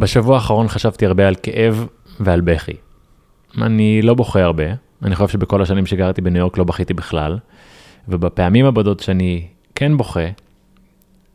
[0.00, 1.86] בשבוע האחרון חשבתי הרבה על כאב
[2.20, 2.72] ועל בכי.
[3.62, 4.64] אני לא בוכה הרבה,
[5.02, 7.38] אני חושב שבכל השנים שגרתי בניו יורק לא בכיתי בכלל,
[8.08, 10.20] ובפעמים הבודות שאני כן בוכה,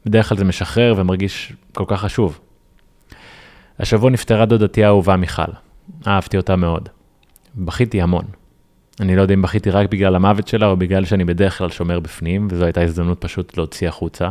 [0.05, 2.39] בדרך כלל זה משחרר ומרגיש כל כך חשוב.
[3.79, 5.51] השבוע נפטרה דודתי האהובה מיכל,
[6.07, 6.89] אהבתי אותה מאוד.
[7.55, 8.25] בכיתי המון.
[8.99, 11.99] אני לא יודע אם בכיתי רק בגלל המוות שלה או בגלל שאני בדרך כלל שומר
[11.99, 14.29] בפנים, וזו הייתה הזדמנות פשוט להוציא החוצה.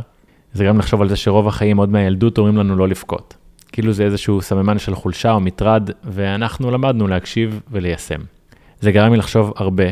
[0.52, 3.36] זה גם לחשוב על זה שרוב החיים עוד מהילדות אומרים לנו לא לבכות.
[3.72, 8.20] כאילו זה איזשהו סממן של חולשה או מטרד, ואנחנו למדנו להקשיב וליישם.
[8.80, 9.84] זה גרם לי לחשוב הרבה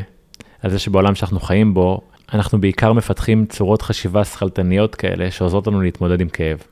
[0.62, 2.01] על זה שבעולם שאנחנו חיים בו,
[2.32, 6.62] אנחנו בעיקר מפתחים צורות חשיבה שכלתניות כאלה שעוזרות לנו להתמודד עם כאב.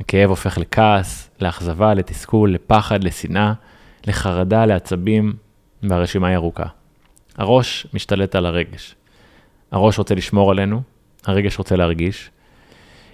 [0.00, 3.52] הכאב הופך לכעס, לאכזבה, לתסכול, לפחד, לשנאה,
[4.06, 5.32] לחרדה, לעצבים,
[5.82, 6.64] והרשימה היא ארוכה.
[7.36, 8.94] הראש משתלט על הרגש.
[9.72, 10.82] הראש רוצה לשמור עלינו,
[11.24, 12.30] הרגש רוצה להרגיש.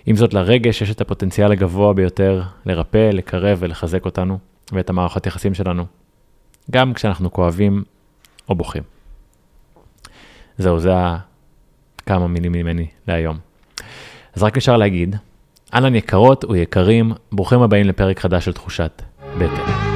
[0.08, 4.38] עם זאת, לרגש יש את הפוטנציאל הגבוה ביותר לרפא, לקרב ולחזק אותנו
[4.72, 5.86] ואת המערכות יחסים שלנו,
[6.70, 7.84] גם כשאנחנו כואבים
[8.48, 8.82] או בוכים.
[10.58, 10.92] זהו, זה
[12.06, 13.38] כמה מילים ממני להיום.
[14.34, 15.16] אז רק אפשר להגיד,
[15.74, 19.02] אהלן יקרות ויקרים, ברוכים הבאים לפרק חדש של תחושת
[19.38, 19.87] בטן.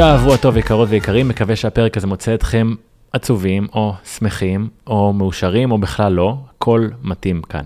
[0.00, 2.74] שבוע טוב יקרות ויקרים, מקווה שהפרק הזה מוצא אתכם
[3.12, 7.62] עצובים או שמחים או מאושרים או בכלל לא, הכל מתאים כאן.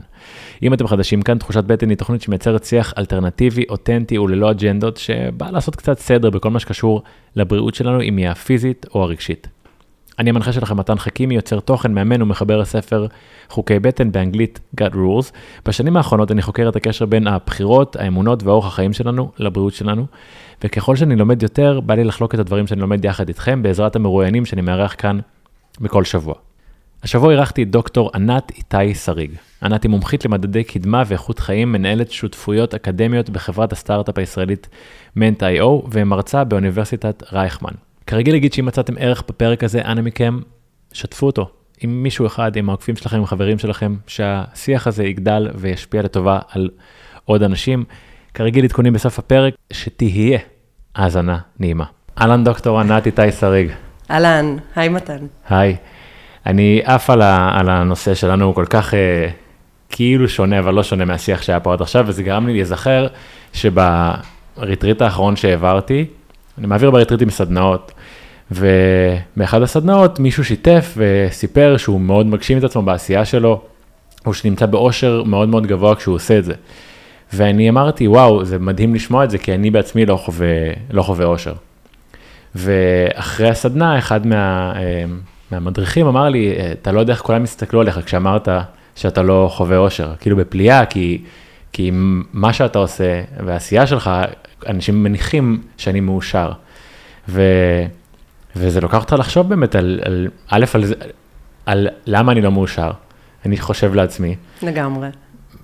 [0.63, 5.51] אם אתם חדשים כאן, תחושת בטן היא תוכנית שמייצרת שיח אלטרנטיבי, אותנטי וללא אג'נדות, שבא
[5.51, 7.03] לעשות קצת סדר בכל מה שקשור
[7.37, 9.49] לבריאות שלנו, אם היא הפיזית או הרגשית.
[10.19, 13.07] אני המנחה שלכם מתן חכימי, יוצר תוכן, מאמן ומחבר הספר
[13.49, 15.33] חוקי בטן באנגלית God Rules.
[15.67, 20.07] בשנים האחרונות אני חוקר את הקשר בין הבחירות, האמונות ואורח החיים שלנו לבריאות שלנו,
[20.65, 24.45] וככל שאני לומד יותר, בא לי לחלוק את הדברים שאני לומד יחד איתכם בעזרת המרואיינים
[24.47, 25.19] שאני מארח כאן
[25.81, 26.35] בכל שבוע.
[27.03, 29.31] השבוע אירחתי את דוקטור ענת איתי שריג.
[29.63, 34.69] ענת היא מומחית למדדי קדמה ואיכות חיים, מנהלת שותפויות אקדמיות בחברת הסטארט-אפ הישראלית
[35.17, 37.73] מנט.איו ומרצה באוניברסיטת רייכמן.
[38.07, 40.39] כרגיל להגיד שאם מצאתם ערך בפרק הזה, אנא מכם,
[40.93, 41.51] שתפו אותו
[41.81, 46.71] עם מישהו אחד, עם העוקבים שלכם, עם חברים שלכם, שהשיח הזה יגדל וישפיע לטובה על
[47.25, 47.85] עוד אנשים.
[48.35, 50.39] כרגיל עדכונים בסוף הפרק, שתהיה
[50.95, 51.85] האזנה נעימה.
[52.21, 53.71] אהלן דוקטור ענת איתי שריג.
[54.11, 55.27] אהלן, היי מתן.
[55.49, 55.77] היי.
[56.47, 57.23] אני עף על,
[57.53, 59.29] על הנושא שלנו, הוא כל כך אה,
[59.89, 63.07] כאילו שונה, אבל לא שונה מהשיח שהיה פה עד עכשיו, וזה גרם לי להיזכר
[63.53, 66.07] שבריטריט האחרון שהעברתי,
[66.59, 67.93] אני מעביר בריטריטים סדנאות,
[68.51, 73.61] ובאחד הסדנאות מישהו שיתף וסיפר שהוא מאוד מגשים את עצמו בעשייה שלו,
[74.27, 76.55] או שנמצא באושר מאוד מאוד גבוה כשהוא עושה את זה.
[77.37, 80.49] ואני אמרתי, וואו, זה מדהים לשמוע את זה, כי אני בעצמי לא חווה,
[80.91, 81.55] לא חווה אושר.
[82.55, 85.05] ואחרי הסדנה, אחד מה, אה,
[85.51, 88.49] מהמדריכים אמר לי, אתה לא יודע איך כולם הסתכלו עליך כשאמרת
[88.97, 91.23] שאתה לא חווה אושר, כאילו בפליאה, כי,
[91.73, 91.91] כי
[92.33, 94.11] מה שאתה עושה והעשייה שלך,
[94.67, 96.53] אנשים מניחים שאני מאושר.
[97.29, 97.43] ו,
[98.57, 100.93] וזה לוקח אותך לחשוב באמת על, על א', על, על,
[101.67, 102.91] על למה אני לא מאושר,
[103.47, 104.37] אני חושב לעצמי.
[104.63, 105.09] לגמרי.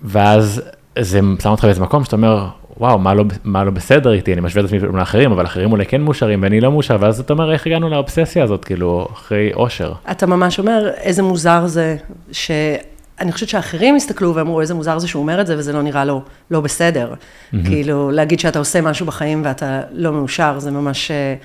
[0.03, 0.61] ואז
[0.99, 2.47] זה שם אותך באיזה מקום שאתה אומר,
[2.77, 5.85] וואו, מה לא, מה לא בסדר איתי, אני משווה את עצמי לאחרים, אבל אחרים אולי
[5.85, 9.93] כן מאושרים ואני לא מאושר, ואז אתה אומר, איך הגענו לאובססיה הזאת, כאילו, אחרי אושר.
[10.11, 11.97] אתה ממש אומר, איזה מוזר זה,
[12.31, 16.05] שאני חושבת שאחרים הסתכלו ואמרו, איזה מוזר זה שהוא אומר את זה, וזה לא נראה
[16.05, 16.21] לו
[16.51, 17.13] לא בסדר.
[17.13, 17.57] Mm-hmm.
[17.65, 21.43] כאילו, להגיד שאתה עושה משהו בחיים ואתה לא מאושר, זה ממש uh,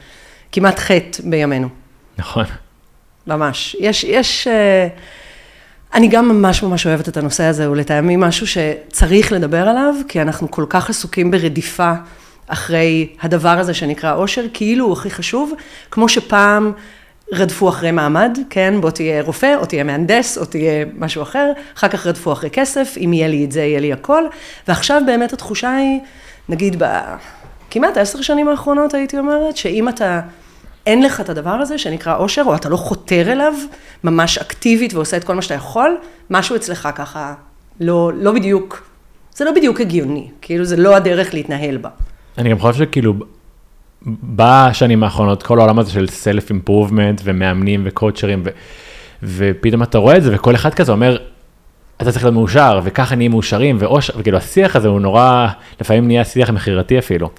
[0.53, 1.69] כמעט חטא בימינו.
[2.19, 2.45] נכון.
[3.27, 3.77] ממש.
[3.81, 4.49] יש, יש...
[4.49, 5.01] Uh,
[5.97, 10.23] אני גם ממש ממש אוהבת את הנושא הזה, הוא לטעמי משהו שצריך לדבר עליו, כי
[10.23, 11.93] אנחנו כל כך עסוקים ברדיפה
[12.47, 15.53] אחרי הדבר הזה שנקרא אושר, כאילו הוא הכי חשוב,
[15.91, 16.73] כמו שפעם
[17.33, 21.89] רדפו אחרי מעמד, כן, בוא תהיה רופא, או תהיה מהנדס, או תהיה משהו אחר, אחר
[21.89, 24.23] כך רדפו אחרי כסף, אם יהיה לי את זה, יהיה לי הכל,
[24.69, 26.01] ועכשיו באמת התחושה היא,
[26.49, 30.21] נגיד בכמעט עשר שנים האחרונות הייתי אומרת, שאם אתה...
[30.87, 33.53] אין לך את הדבר הזה שנקרא אושר, או אתה לא חותר אליו
[34.05, 35.97] ממש אקטיבית ועושה את כל מה שאתה יכול,
[36.31, 37.35] משהו אצלך ככה
[37.81, 38.89] לא, לא בדיוק,
[39.35, 41.89] זה לא בדיוק הגיוני, כאילו זה לא הדרך להתנהל בה.
[42.39, 43.15] אני גם חושב שכאילו,
[44.23, 48.51] בשנים האחרונות, כל העולם הזה של סלף אימפרובמנט ומאמנים וקואוצ'רים, ו,
[49.23, 51.19] ופתאום אתה רואה את זה, וכל אחד כזה אומר,
[51.97, 55.47] אתה צריך להיות מאושר, וככה נהיה מאושרים, ואושר, וכאילו השיח הזה הוא נורא,
[55.81, 57.31] לפעמים נהיה שיח מכירתי אפילו.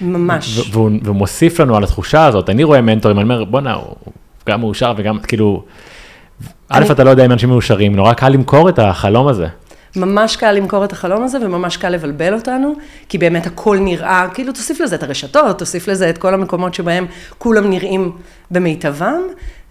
[0.00, 0.70] ממש.
[0.72, 3.94] והוא, מוסיף לנו על התחושה הזאת, אני רואה מנטורים, אני אומר, בואנה, הוא
[4.48, 5.64] גם מאושר וגם, כאילו,
[6.68, 9.46] א', אתה לא יודע אם אנשים מאושרים, נורא קל למכור את החלום הזה.
[9.96, 12.74] ממש קל למכור את החלום הזה וממש קל לבלבל אותנו,
[13.08, 17.06] כי באמת הכל נראה, כאילו תוסיף לזה את הרשתות, תוסיף לזה את כל המקומות שבהם
[17.38, 18.12] כולם נראים
[18.50, 19.20] במיטבם,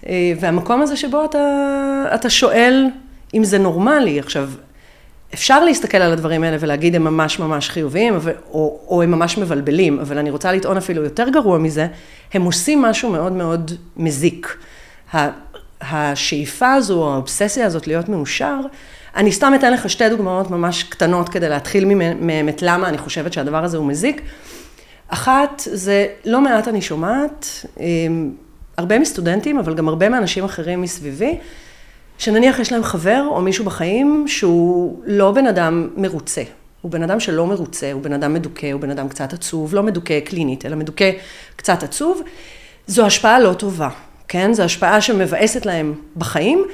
[0.08, 1.40] אה, והמקום הזה שבו אתה,
[2.16, 2.86] אתה שואל
[3.34, 4.20] אם זה נורמלי.
[4.20, 4.50] עכשיו,
[5.36, 8.20] אפשר להסתכל על הדברים האלה ולהגיד הם ממש ממש חיוביים,
[8.52, 11.88] או, או הם ממש מבלבלים, אבל אני רוצה לטעון אפילו יותר גרוע מזה,
[12.34, 14.58] הם עושים משהו מאוד מאוד מזיק.
[15.82, 18.60] השאיפה הזו, או האובססיה הזאת להיות מאושר,
[19.16, 21.86] אני סתם אתן לך שתי דוגמאות ממש קטנות כדי להתחיל
[22.20, 24.22] מהם את למה אני חושבת שהדבר הזה הוא מזיק.
[25.08, 27.66] אחת, זה לא מעט אני שומעת,
[28.78, 31.38] הרבה מסטודנטים, אבל גם הרבה מאנשים אחרים מסביבי,
[32.18, 36.44] שנניח יש להם חבר או מישהו בחיים שהוא לא בן אדם מרוצה.
[36.82, 39.84] הוא בן אדם שלא מרוצה, הוא בן אדם מדוכא, הוא בן אדם קצת עצוב, לא
[39.84, 41.12] מדוכא קלינית, אלא מדוכא
[41.56, 42.22] קצת עצוב.
[42.88, 43.90] זו השפעה לא טובה,
[44.28, 44.54] כן?
[44.54, 46.66] זו השפעה שמבאסת להם בחיים,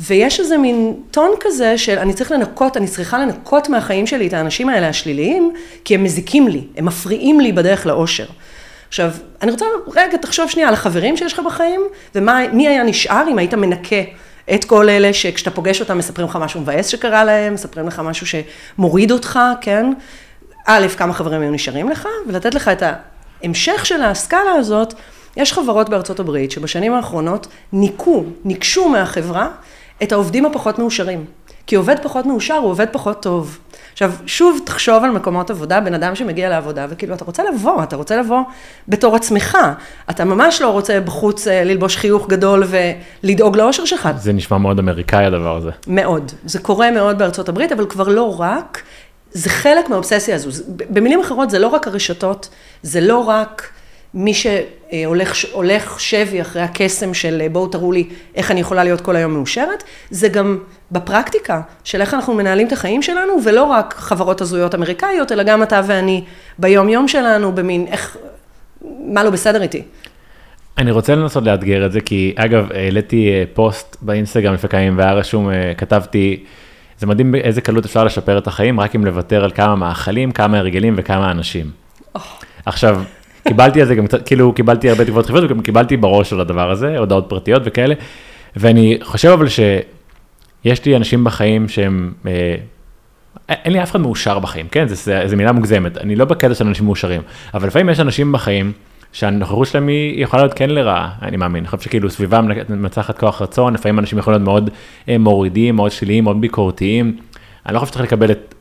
[0.00, 4.32] ויש איזה מין טון כזה של אני צריך לנקות, אני צריכה לנקות מהחיים שלי את
[4.32, 5.52] האנשים האלה השליליים,
[5.84, 8.26] כי הם מזיקים לי, הם מפריעים לי בדרך לאושר.
[8.88, 9.10] עכשיו,
[9.42, 11.80] אני רוצה רגע, תחשוב שנייה על החברים שיש לך בחיים,
[12.14, 13.96] ומי היה נשאר אם היית מנקה
[14.54, 18.26] את כל אלה שכשאתה פוגש אותם מספרים לך משהו מבאס שקרה להם, מספרים לך משהו
[18.26, 19.92] שמוריד אותך, כן?
[20.66, 22.82] א', כמה חברים היו נשארים לך, ולתת לך את
[23.42, 24.94] ההמשך של הסקאלה הזאת,
[25.36, 29.48] יש חברות בארצות הברית שבשנים האחרונות ניקו, ניקשו מהחברה
[30.02, 31.24] את העובדים הפחות מאושרים.
[31.66, 33.58] כי עובד פחות מאושר הוא עובד פחות טוב.
[33.94, 37.96] עכשיו, שוב תחשוב על מקומות עבודה, בן אדם שמגיע לעבודה, וכאילו, אתה רוצה לבוא, אתה
[37.96, 38.40] רוצה לבוא
[38.88, 39.58] בתור עצמך.
[40.10, 42.64] אתה ממש לא רוצה בחוץ אה, ללבוש חיוך גדול
[43.22, 44.08] ולדאוג לאושר שלך.
[44.16, 45.70] זה נשמע מאוד אמריקאי הדבר הזה.
[45.86, 46.32] מאוד.
[46.44, 48.82] זה קורה מאוד בארצות הברית, אבל כבר לא רק.
[49.32, 50.62] זה חלק מהאובססיה הזו.
[50.90, 52.48] במילים אחרות, זה לא רק הרשתות,
[52.82, 53.73] זה לא רק
[54.14, 59.00] מי שהולך הולך שבי אחרי הקסם של אה, בואו תראו לי איך אני יכולה להיות
[59.00, 60.58] כל היום מאושרת, זה גם
[60.92, 65.62] בפרקטיקה של איך אנחנו מנהלים את החיים שלנו, ולא רק חברות הזויות אמריקאיות, אלא גם
[65.62, 66.24] אתה ואני
[66.58, 68.16] ביום-יום שלנו, במין איך,
[69.06, 69.82] מה לא בסדר איתי.
[70.78, 74.98] אני רוצה לנסות לאתגר את זה, כי אגב, העליתי אה, פוסט באינסטגרם לפני כמה ימים
[74.98, 76.44] והיה רשום, אה, כתבתי,
[76.98, 80.58] זה מדהים באיזה קלות אפשר לשפר את החיים, רק אם לוותר על כמה מאכלים, כמה
[80.58, 81.70] הרגלים וכמה אנשים.
[82.66, 83.02] עכשיו,
[83.48, 86.70] קיבלתי על זה גם קצת, כאילו קיבלתי הרבה תגובות חיוביות וגם קיבלתי בראש על הדבר
[86.70, 87.94] הזה, הודעות פרטיות וכאלה,
[88.56, 92.54] ואני חושב אבל שיש לי אנשים בחיים שהם, אה,
[93.48, 94.86] אין לי אף אחד מאושר בחיים, כן?
[95.24, 97.22] זה מילה מוגזמת, אני לא בקטע של אנשים מאושרים,
[97.54, 98.72] אבל לפעמים יש אנשים בחיים
[99.12, 103.42] שהנוכחות שלהם היא יכולה להיות כן לרעה, אני מאמין, אני חושב שכאילו סביבם מנצחת כוח
[103.42, 104.70] רצון, לפעמים אנשים יכולים להיות מאוד
[105.08, 107.16] אה, מורידים, מאוד שליליים, מאוד ביקורתיים,
[107.66, 108.54] אני לא חושב שצריך לקבל את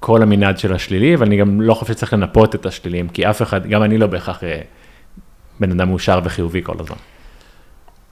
[0.00, 3.66] כל המנעד של השלילי, ואני גם לא חושב שצריך לנפות את השליליים, כי אף אחד,
[3.66, 4.60] גם אני לא בהכרח אה,
[5.60, 6.96] בן אדם מאושר וחיובי כל הזמן.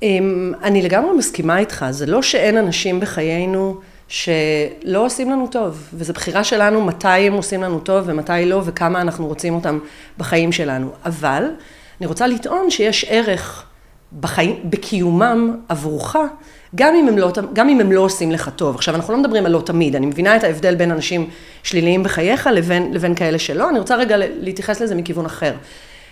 [0.02, 6.12] אמ, אני לגמרי מסכימה איתך, זה לא שאין אנשים בחיינו שלא עושים לנו טוב, וזו
[6.12, 9.78] בחירה שלנו מתי הם עושים לנו טוב ומתי לא, וכמה אנחנו רוצים אותם
[10.18, 10.90] בחיים שלנו.
[11.04, 11.44] אבל
[12.00, 13.66] אני רוצה לטעון שיש ערך
[14.20, 16.16] בחיים, בקיומם עבורך,
[16.74, 18.74] גם אם, הם לא, גם אם הם לא עושים לך טוב.
[18.74, 21.30] עכשיו, אנחנו לא מדברים על לא תמיד, אני מבינה את ההבדל בין אנשים
[21.62, 25.52] שליליים בחייך לבין, לבין כאלה שלא, אני רוצה רגע להתייחס לזה מכיוון אחר.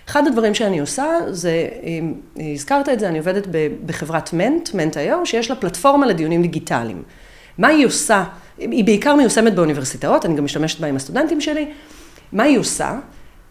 [0.09, 1.67] אחד הדברים שאני עושה, זה,
[2.53, 3.47] הזכרת את זה, אני עובדת
[3.85, 7.03] בחברת מנט, מנט.איו, שיש לה פלטפורמה לדיונים דיגיטליים.
[7.57, 8.23] מה היא עושה?
[8.57, 11.65] היא בעיקר מיושמת באוניברסיטאות, אני גם משתמשת בה עם הסטודנטים שלי.
[12.31, 12.99] מה היא עושה?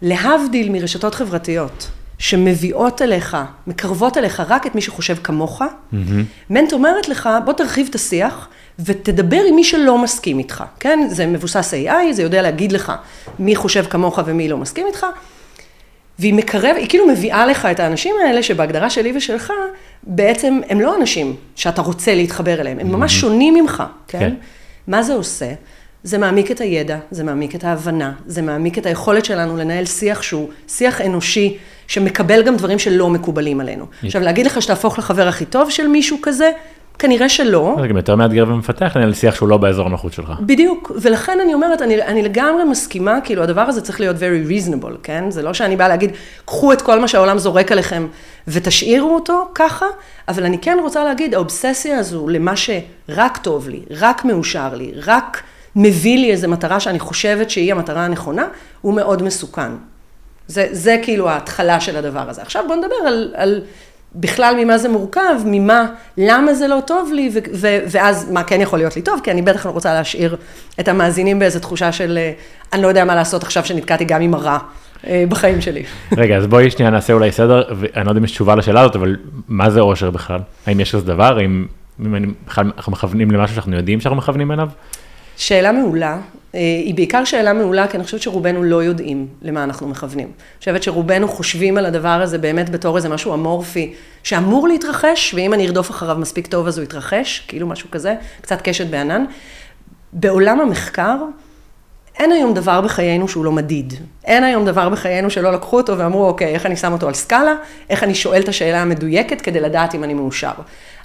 [0.02, 1.90] להבדיל מרשתות חברתיות,
[2.24, 5.96] שמביאות אליך, מקרבות אליך רק את מי שחושב כמוך, mm-hmm.
[6.50, 11.06] מנט אומרת לך, בוא תרחיב את השיח ותדבר עם מי שלא מסכים איתך, כן?
[11.10, 12.92] זה מבוסס AI, זה יודע להגיד לך
[13.38, 15.06] מי חושב כמוך ומי לא מסכים איתך.
[16.18, 19.52] והיא מקרב, היא כאילו מביאה לך את האנשים האלה שבהגדרה שלי ושלך,
[20.02, 24.18] בעצם הם לא אנשים שאתה רוצה להתחבר אליהם, הם ממש שונים ממך, כן?
[24.18, 24.34] כן.
[24.86, 25.52] מה זה עושה?
[26.04, 30.22] זה מעמיק את הידע, זה מעמיק את ההבנה, זה מעמיק את היכולת שלנו לנהל שיח
[30.22, 31.56] שהוא שיח אנושי,
[31.86, 33.86] שמקבל גם דברים שלא מקובלים עלינו.
[34.02, 36.50] עכשיו, להגיד לך שתהפוך לחבר הכי טוב של מישהו כזה,
[36.98, 37.76] כנראה שלא.
[37.80, 40.32] זה גם יותר מאתגר ומפתח לנהל שיח שהוא לא באזור הנוחות שלך.
[40.40, 44.96] בדיוק, ולכן אני אומרת, אני, אני לגמרי מסכימה, כאילו הדבר הזה צריך להיות very reasonable,
[45.02, 45.30] כן?
[45.30, 46.10] זה לא שאני באה להגיד,
[46.44, 48.06] קחו את כל מה שהעולם זורק עליכם
[48.48, 49.86] ותשאירו אותו ככה,
[50.28, 55.42] אבל אני כן רוצה להגיד, האובססיה הזו למה שרק טוב לי, רק מאושר לי, רק
[55.76, 58.44] מביא לי איזו מטרה שאני חושבת שהיא המטרה הנכונה,
[58.80, 59.70] הוא מאוד מסוכן.
[60.46, 62.42] זה, זה כאילו ההתחלה של הדבר הזה.
[62.42, 63.60] עכשיו בואו נדבר על, על
[64.14, 65.86] בכלל ממה זה מורכב, ממה,
[66.18, 69.30] למה זה לא טוב לי, ו- ו- ואז מה כן יכול להיות לי טוב, כי
[69.30, 70.36] אני בטח לא רוצה להשאיר
[70.80, 72.18] את המאזינים באיזו תחושה של
[72.72, 74.58] אני לא יודע מה לעשות עכשיו שנתקעתי גם עם הרע
[75.28, 75.82] בחיים שלי.
[76.16, 78.96] רגע, אז בואי שנייה נעשה אולי סדר, ואני לא יודע אם יש תשובה לשאלה הזאת,
[78.96, 79.16] אבל
[79.48, 80.40] מה זה אושר בכלל?
[80.66, 81.38] האם יש כזה דבר?
[81.38, 81.66] האם
[82.06, 84.68] אם אני- בכלל אנחנו מכוונים למשהו שאנחנו יודעים שאנחנו מכוונים אליו?
[85.36, 86.18] שאלה מעולה.
[86.54, 90.26] אה, היא בעיקר שאלה מעולה, כי אני חושבת שרובנו לא יודעים למה אנחנו מכוונים.
[90.26, 95.54] אני חושבת שרובנו חושבים על הדבר הזה באמת בתור איזה משהו אמורפי, שאמור להתרחש, ואם
[95.54, 99.24] אני ארדוף אחריו מספיק טוב אז הוא יתרחש, כאילו משהו כזה, קצת קשת בענן.
[100.12, 101.16] בעולם המחקר,
[102.18, 103.94] אין היום דבר בחיינו שהוא לא מדיד.
[104.24, 107.54] אין היום דבר בחיינו שלא לקחו אותו ואמרו, אוקיי, איך אני שם אותו על סקאלה,
[107.90, 110.52] איך אני שואל את השאלה המדויקת כדי לדעת אם אני מאושר.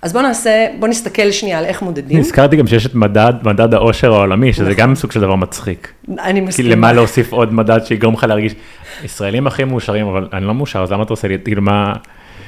[0.02, 2.20] אז בואו נעשה, בואו נסתכל שנייה על איך מודדים.
[2.20, 5.94] נזכרתי גם שיש את מדד, מדד העושר העולמי, שזה גם סוג של דבר מצחיק.
[6.20, 6.70] אני כי מסכימה.
[6.70, 8.56] למה להוסיף עוד מדד שיגרום לך להרגיש,
[9.04, 11.94] ישראלים הכי מאושרים, אבל אני לא מאושר, אז למה אתה עושה לי, כאילו מה,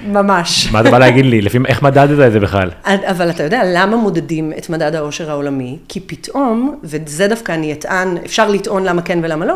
[0.08, 0.72] ממש.
[0.72, 2.70] מה אתה בא להגיד לי, לפי איך מדדת את זה בכלל?
[2.86, 5.78] אבל אתה יודע למה מודדים את מדד העושר העולמי?
[5.88, 9.56] כי פתאום, וזה דווקא אני אטען, אפשר לטעון למה כן ולמה לא,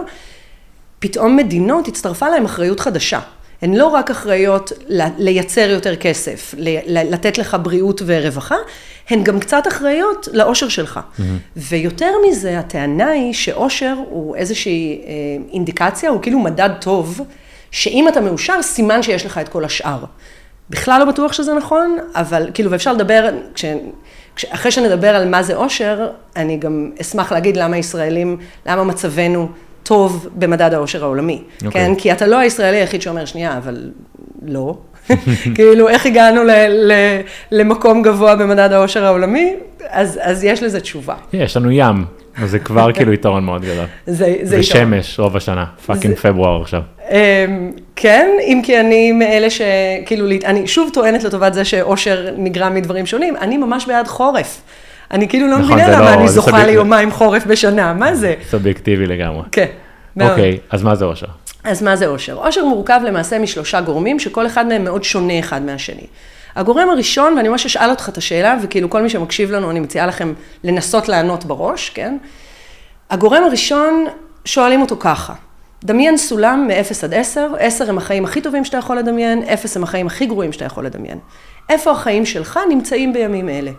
[1.00, 3.20] פתאום מדינות הצטרפה להם אחריות חדשה.
[3.62, 4.72] הן לא רק אחראיות
[5.18, 6.56] לייצר יותר כסף,
[6.88, 8.56] לתת לך בריאות ורווחה,
[9.10, 11.00] הן גם קצת אחראיות לאושר שלך.
[11.58, 15.12] ויותר מזה, הטענה היא שאושר הוא איזושהי אה,
[15.54, 17.22] אינדיקציה, הוא כאילו מדד טוב,
[17.76, 20.04] שאם אתה מאושר, סימן שיש לך את כל השאר.
[20.70, 23.66] בכלל לא בטוח שזה נכון, אבל כאילו, ואפשר לדבר, כש,
[24.36, 29.50] כש, אחרי שנדבר על מה זה אושר, אני גם אשמח להגיד למה ישראלים, למה מצבנו
[29.84, 31.42] טוב במדד האושר העולמי.
[31.66, 31.70] אוקיי.
[31.70, 31.86] Okay.
[31.86, 31.96] כן?
[31.96, 33.92] כי אתה לא הישראלי היחיד שאומר, שנייה, אבל
[34.46, 34.78] לא.
[35.56, 36.92] כאילו, איך הגענו ל, ל,
[37.52, 39.56] למקום גבוה במדד האושר העולמי?
[39.90, 41.16] אז, אז יש לזה תשובה.
[41.34, 42.06] יש לנו ים,
[42.44, 43.86] אז זה כבר כאילו יתרון מאוד גדול.
[44.06, 44.60] זה, זה יתרון.
[44.60, 46.82] ושמש רוב השנה, fucking פברואר עכשיו.
[47.12, 53.06] אמ, כן, אם כי אני מאלה שכאילו, אני שוב טוענת לטובת זה שאושר נגרם מדברים
[53.06, 54.62] שונים, אני ממש בעד חורף.
[55.12, 56.66] אני כאילו לא נכון, מבינה למה לא- אני זוכה.
[56.66, 58.34] ליומיים חורף בשנה, מה זה?
[58.50, 59.44] סובייקטיבי לגמרי.
[59.52, 59.66] כן.
[60.16, 60.30] מאוד.
[60.30, 61.28] אוקיי, אז מה זה אושר?
[61.64, 62.34] אז מה זה אושר?
[62.34, 66.06] אושר מורכב למעשה משלושה גורמים, שכל אחד מהם מאוד שונה אחד מהשני.
[66.56, 70.08] הגורם הראשון, ואני ממש אשאל אותך את השאלה, וכאילו כל מי שמקשיב לנו, אני מציעה
[70.08, 70.34] לכם
[70.64, 72.18] לנסות לענות בראש, כן?
[73.10, 74.06] הגורם הראשון,
[74.46, 75.34] שואלים אותו ככה,
[75.84, 79.84] דמיין סולם מ-0 עד 10, 10 הם החיים הכי טובים שאתה יכול לדמיין, 0 הם
[79.84, 81.20] החיים הכי גרועים שאתה יכול לדמיין.
[81.70, 83.72] איפה החיים שלך נמצאים בימים אלה?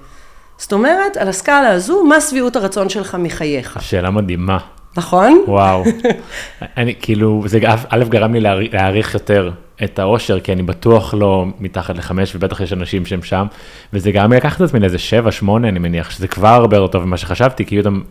[0.59, 4.59] זאת אומרת, על הסקאלה הזו, מה שביעות הרצון שלך מחייך, שאלה מדהימה,
[4.99, 5.45] נכון?
[5.47, 5.85] וואו.
[6.77, 8.41] אני כאילו, זה א' גרם לי
[8.73, 9.51] להעריך- יותר
[9.85, 13.47] את האושר, כי אני בטוח לא מתחת לחמש, ובטח יש אנשים שהם שם,
[13.93, 16.93] וזה גרם לי לקחת את עצמי לאיזה שבע, שמונה, אני מניח, שזה כבר הרבה יותר
[16.93, 18.03] טוב ממה שחשבתי, כי גם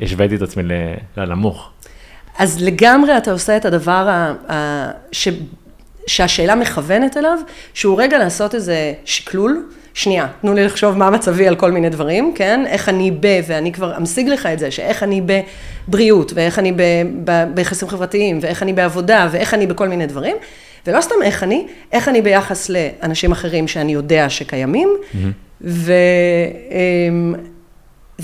[0.00, 0.62] השוויתי את עצמי
[1.16, 1.70] לנמוך.
[2.38, 5.28] אז לגמרי אתה עושה את הדבר ה, ה, ש,
[6.06, 7.38] שהשאלה מכוונת אליו,
[7.74, 9.62] שהוא רגע לעשות איזה שקלול.
[9.94, 12.64] שנייה, תנו לי לחשוב מה מצבי על כל מיני דברים, כן?
[12.66, 15.22] איך אני ב, ואני כבר אמשיג לך את זה, שאיך אני
[15.88, 16.72] בבריאות, ואיך אני
[17.54, 20.36] ביחסים חברתיים, ואיך אני בעבודה, ואיך אני בכל מיני דברים.
[20.86, 24.88] ולא סתם איך אני, איך אני ביחס לאנשים אחרים שאני יודע שקיימים,
[25.60, 25.92] ו...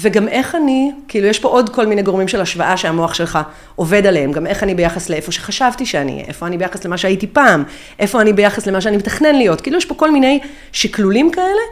[0.00, 3.38] וגם איך אני, כאילו יש פה עוד כל מיני גורמים של השוואה שהמוח שלך
[3.76, 7.26] עובד עליהם, גם איך אני ביחס לאיפה שחשבתי שאני אהיה, איפה אני ביחס למה שהייתי
[7.26, 7.64] פעם,
[7.99, 10.40] איפה אני ביחס למה שאני מתכנן להיות, כאילו יש פה כל מיני
[10.73, 11.62] שקלולים כאלה,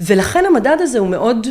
[0.00, 1.46] ולכן המדד הזה הוא מאוד,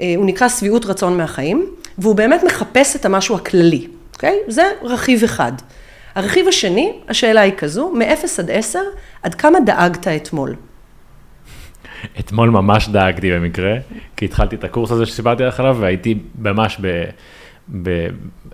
[0.00, 1.66] אה, הוא נקרא שביעות רצון מהחיים,
[1.98, 4.38] והוא באמת מחפש את המשהו הכללי, אוקיי?
[4.48, 5.52] זה רכיב אחד.
[6.14, 8.78] הרכיב השני, השאלה היא כזו, מ-0 עד 10,
[9.22, 10.54] עד כמה דאגת אתמול?
[12.20, 13.74] אתמול ממש דאגתי במקרה,
[14.16, 17.04] כי התחלתי את הקורס הזה שסיפרתי לך עליו, והייתי ממש ב...
[17.82, 17.88] ב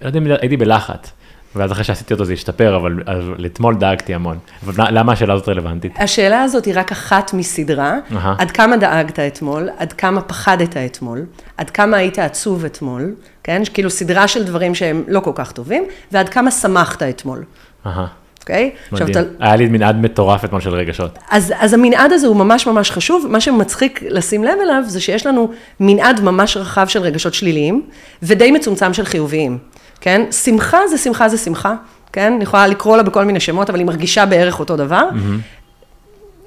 [0.03, 1.12] לא יודע אם הייתי בלחץ.
[1.57, 4.38] ואז אחרי שעשיתי אותו זה השתפר, אבל, אבל אתמול דאגתי המון.
[4.65, 5.93] אבל למה השאלה הזאת רלוונטית?
[5.99, 7.95] השאלה הזאת היא רק אחת מסדרה.
[8.12, 8.35] אהה.
[8.38, 11.25] עד כמה דאגת אתמול, עד כמה פחדת אתמול,
[11.57, 13.62] עד כמה היית עצוב אתמול, כן?
[13.75, 17.45] כאילו סדרה של דברים שהם לא כל כך טובים, ועד כמה שמחת אתמול,
[17.87, 18.07] אהה,
[18.47, 18.71] אוקיי?
[18.93, 19.11] מדהים.
[19.11, 21.19] אתה- היה לי מנעד מטורף אתמול של רגשות.
[21.31, 25.26] אז, אז המנעד הזה הוא ממש ממש חשוב, מה שמצחיק לשים לב אליו זה שיש
[25.26, 25.50] לנו
[25.81, 27.83] מנעד ממש רחב של רגשות שליליים,
[28.23, 29.59] ודי מצומצם של חיוביים,
[30.00, 30.23] כן?
[30.31, 31.75] שמחה זה שמחה זה שמחה,
[32.12, 32.33] כן?
[32.33, 35.09] אני יכולה לקרוא לה בכל מיני שמות, אבל היא מרגישה בערך אותו דבר.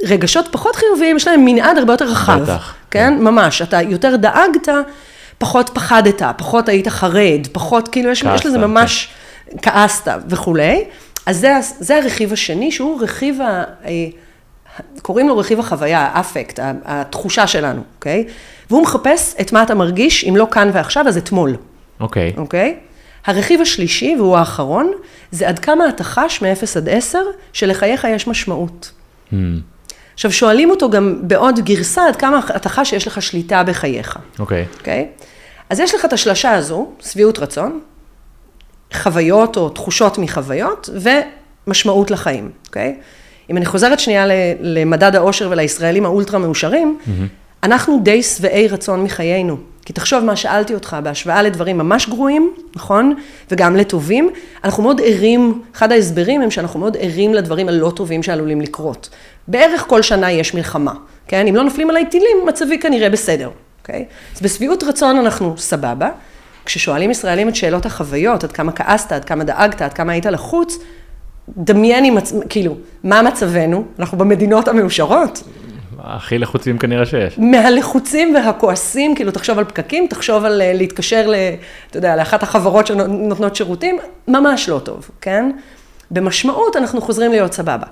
[0.03, 2.39] רגשות פחות חיוביים, יש להם מנעד הרבה יותר רחב.
[2.43, 3.17] בטח, כן?
[3.19, 4.67] ממש, אתה יותר דאגת,
[5.37, 8.63] פחות פחדת, פחות היית חרד, פחות, כאילו, יש, יש כעסת, לזה כן.
[8.63, 9.09] ממש,
[9.61, 10.83] כעסת וכולי.
[11.29, 13.63] אז זה, זה הרכיב השני, שהוא רכיב ה...
[13.85, 14.07] אה,
[15.01, 18.25] קוראים לו רכיב החוויה, האפקט, התחושה שלנו, אוקיי?
[18.69, 21.55] והוא מחפש את מה אתה מרגיש, אם לא כאן ועכשיו, אז אתמול,
[21.99, 22.77] אוקיי, אוקיי?
[23.25, 24.91] הרכיב השלישי, והוא האחרון,
[25.31, 27.19] זה עד כמה אתה חש מ-0 עד 10,
[27.53, 28.91] שלחייך יש משמעות.
[29.31, 29.35] Hmm,
[30.13, 34.65] עכשיו, שואלים אותו גם בעוד גרסה, עד כמה אתה חש שיש לך שליטה בחייך, אוקיי,
[34.79, 35.07] אוקיי?
[35.69, 37.79] אז יש לך את השלשה הזו, שביעות רצון,
[38.93, 40.89] חוויות או תחושות מחוויות,
[41.67, 42.95] ומשמעות לחיים, אוקיי?
[43.49, 44.25] אם אני חוזרת שנייה
[44.59, 46.97] למדד האושר ולישראלים האולטרה מאושרים,
[47.63, 49.57] אנחנו די שבעי רצון מחיינו.
[49.85, 53.15] כי תחשוב מה שאלתי אותך בהשוואה לדברים ממש גרועים, נכון?
[53.51, 54.29] וגם לטובים.
[54.63, 59.09] אנחנו מאוד ערים, אחד ההסברים הם שאנחנו מאוד ערים לדברים הלא טובים שעלולים לקרות.
[59.47, 60.93] בערך כל שנה יש מלחמה,
[61.27, 61.47] כן?
[61.47, 63.49] אם לא נופלים עליי טילים, מצבי כנראה בסדר,
[63.81, 64.05] אוקיי?
[64.35, 66.09] אז בשביעות רצון אנחנו סבבה.
[66.69, 70.77] כששואלים ישראלים את שאלות החוויות, עד כמה כעסת, עד כמה דאגת, עד כמה היית לחוץ,
[71.57, 72.33] דמייני, מצ...
[72.49, 73.83] כאילו, מה מצבנו?
[73.99, 75.43] אנחנו במדינות המאושרות.
[75.99, 77.39] הכי לחוצים כנראה שיש.
[77.39, 81.35] מהלחוצים והכועסים, כאילו, תחשוב על פקקים, תחשוב על אה, להתקשר, ל,
[81.89, 85.51] אתה יודע, לאחת החברות שנותנות שירותים, ממש לא טוב, כן?
[86.11, 87.85] במשמעות אנחנו חוזרים להיות סבבה.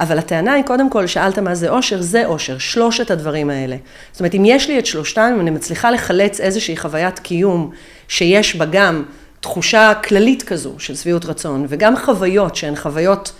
[0.00, 3.76] אבל הטענה היא, קודם כל, שאלת מה זה אושר, זה אושר, שלושת הדברים האלה.
[4.12, 7.70] זאת אומרת, אם יש לי את שלושתם, אם אני מצליחה לחלץ איזושהי חוויית קיום,
[8.08, 9.02] שיש בה גם
[9.40, 13.32] תחושה כללית כזו של שביעות רצון, וגם חוויות שהן חוויות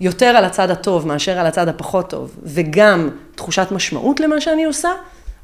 [0.00, 4.88] יותר על הצד הטוב מאשר על הצד הפחות טוב, וגם תחושת משמעות למה שאני עושה,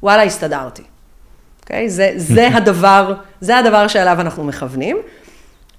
[0.03, 0.83] וואלה, הסתדרתי.
[1.61, 1.85] אוקיי?
[1.85, 1.89] Okay?
[1.89, 4.97] זה, זה הדבר, זה הדבר שאליו אנחנו מכוונים.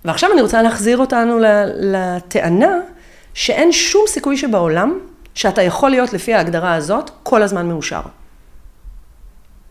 [0.05, 1.38] ועכשיו אני רוצה להחזיר אותנו
[1.76, 2.79] לטענה
[3.34, 4.98] שאין שום סיכוי שבעולם
[5.34, 8.00] שאתה יכול להיות לפי ההגדרה הזאת כל הזמן מאושר.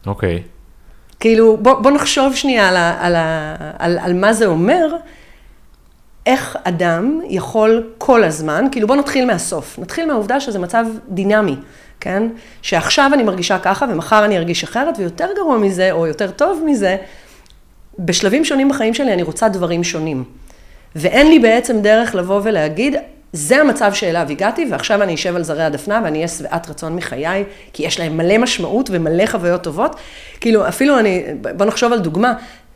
[0.05, 0.37] אוקיי.
[0.37, 0.41] Okay.
[1.19, 4.95] כאילו, בוא, בוא נחשוב שנייה על, ה, על, ה, על, על מה זה אומר,
[6.25, 11.55] איך אדם יכול כל הזמן, כאילו בוא נתחיל מהסוף, נתחיל מהעובדה שזה מצב דינמי,
[11.99, 12.23] כן?
[12.61, 16.97] שעכשיו אני מרגישה ככה ומחר אני ארגיש אחרת, ויותר גרוע מזה, או יותר טוב מזה,
[17.99, 20.23] בשלבים שונים בחיים שלי אני רוצה דברים שונים.
[20.95, 22.95] ואין לי בעצם דרך לבוא ולהגיד,
[23.33, 27.43] זה המצב שאליו הגעתי, ועכשיו אני אשב על זרי הדפנה ואני אהיה שבעת רצון מחיי,
[27.73, 29.95] כי יש להם מלא משמעות ומלא חוויות טובות.
[30.41, 31.23] כאילו, אפילו אני,
[31.57, 32.33] בוא נחשוב על דוגמה,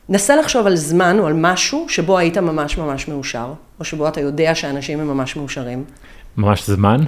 [0.10, 4.22] נסה לחשוב על זמן או על משהו שבו היית ממש ממש מאושר, או שבו אתה
[4.22, 5.84] יודע שאנשים הם ממש מאושרים.
[6.38, 7.02] ממש זמן?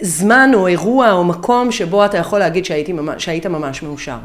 [0.00, 4.18] זמן או אירוע או מקום שבו אתה יכול להגיד שהייתי ממש, שהיית ממש מאושר.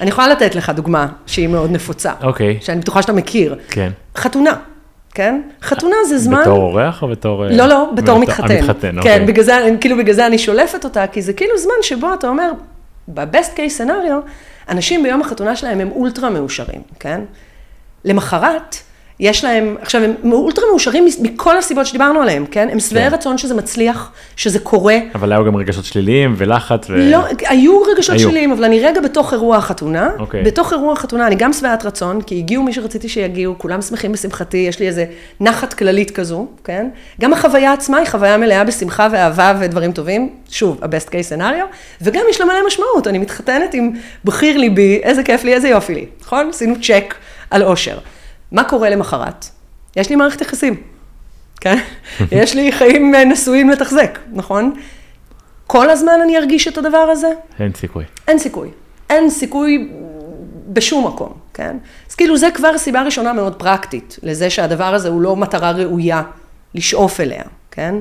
[0.00, 2.12] אני יכולה לתת לך דוגמה שהיא מאוד נפוצה.
[2.22, 2.58] אוקיי.
[2.60, 3.58] שאני בטוחה שאתה מכיר.
[3.68, 3.92] כן.
[4.16, 4.56] חתונה.
[5.14, 5.40] כן?
[5.62, 6.40] חתונה זה זמן...
[6.40, 7.44] בתור אורח או בתור...
[7.46, 8.56] לא, לא, בתור מתחתן.
[8.56, 9.26] המתחתן, כן, אוקיי.
[9.26, 12.50] בגלל זה, כאילו בגלל זה אני שולפת אותה, כי זה כאילו זמן שבו אתה אומר,
[13.08, 14.20] בבסט קייס סנאריו,
[14.68, 17.20] אנשים ביום החתונה שלהם הם אולטרה מאושרים, כן?
[18.04, 18.76] למחרת,
[19.20, 22.68] יש להם, עכשיו הם אולטרה מאושרים מכל הסיבות שדיברנו עליהן, כן?
[22.72, 23.14] הם שבעי כן.
[23.14, 24.96] רצון שזה מצליח, שזה קורה.
[25.14, 27.10] אבל היו גם רגשות שליליים ולחץ ו...
[27.10, 28.20] לא, היו רגשות היו.
[28.20, 30.10] שליליים, אבל אני רגע בתוך אירוע החתונה.
[30.18, 30.42] אוקיי.
[30.42, 34.56] בתוך אירוע החתונה אני גם שבעת רצון, כי הגיעו מי שרציתי שיגיעו, כולם שמחים בשמחתי,
[34.56, 35.04] יש לי איזה
[35.40, 36.88] נחת כללית כזו, כן?
[37.20, 41.64] גם החוויה עצמה היא חוויה מלאה בשמחה ואהבה ודברים טובים, שוב, ה-best case scenario,
[42.02, 43.90] וגם יש לה מלא משמעות, אני מתחתנת עם
[44.24, 46.48] בחיר ליבי, איזה כיף לי, איזה יופי לי, נכון?
[46.48, 47.14] עשינו צ'ק
[47.50, 47.98] על אושר.
[48.54, 49.46] מה קורה למחרת?
[49.96, 50.82] יש לי מערכת יחסים,
[51.60, 51.78] כן?
[52.32, 54.74] יש לי חיים אה, נשואים לתחזק, נכון?
[55.66, 57.28] כל הזמן אני ארגיש את הדבר הזה?
[57.60, 58.04] אין סיכוי.
[58.28, 58.70] אין סיכוי.
[59.10, 59.90] אין סיכוי
[60.68, 61.76] בשום מקום, כן?
[62.10, 66.22] אז כאילו זה כבר סיבה ראשונה מאוד פרקטית, לזה שהדבר הזה הוא לא מטרה ראויה
[66.74, 67.94] לשאוף אליה, כן?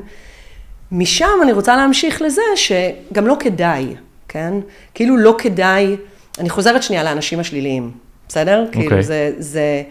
[0.91, 3.95] משם אני רוצה להמשיך לזה שגם לא כדאי,
[4.27, 4.53] כן?
[4.93, 5.95] כאילו לא כדאי,
[6.39, 7.91] אני חוזרת שנייה לאנשים השליליים,
[8.27, 8.65] בסדר?
[8.67, 8.71] Okay.
[8.71, 9.03] כאילו אוקיי.
[9.03, 9.83] זה, זה,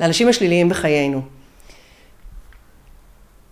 [0.00, 1.22] לאנשים השליליים בחיינו.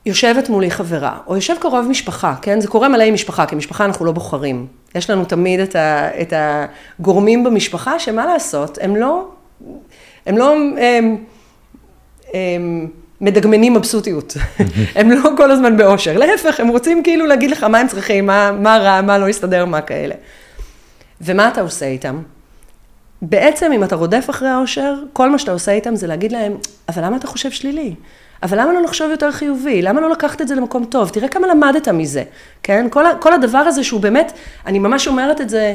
[0.06, 2.60] יושבת מולי חברה, או יושב קרוב משפחה, כן?
[2.60, 4.66] זה קורה מלא עם משפחה, כי משפחה אנחנו לא בוחרים.
[4.94, 9.28] יש לנו תמיד את, ה, את הגורמים במשפחה, שמה לעשות, הם לא,
[10.26, 11.16] הם לא הם,
[12.34, 12.88] הם,
[13.20, 14.36] מדגמנים מבסוטיות.
[14.96, 16.18] הם לא כל הזמן באושר.
[16.18, 19.64] להפך, הם רוצים כאילו להגיד לך מה הם צריכים, מה, מה רע, מה לא יסתדר,
[19.64, 20.14] מה כאלה.
[21.20, 22.22] ומה אתה עושה איתם?
[23.28, 26.56] בעצם, אם אתה רודף אחרי האושר, כל מה שאתה עושה איתם זה להגיד להם,
[26.88, 27.94] אבל למה אתה חושב שלילי?
[28.42, 29.82] אבל למה לא לחשוב יותר חיובי?
[29.82, 31.08] למה לא לקחת את זה למקום טוב?
[31.08, 32.22] תראה כמה למדת מזה,
[32.62, 32.86] כן?
[32.90, 34.32] כל, כל הדבר הזה שהוא באמת,
[34.66, 35.74] אני ממש אומרת את זה,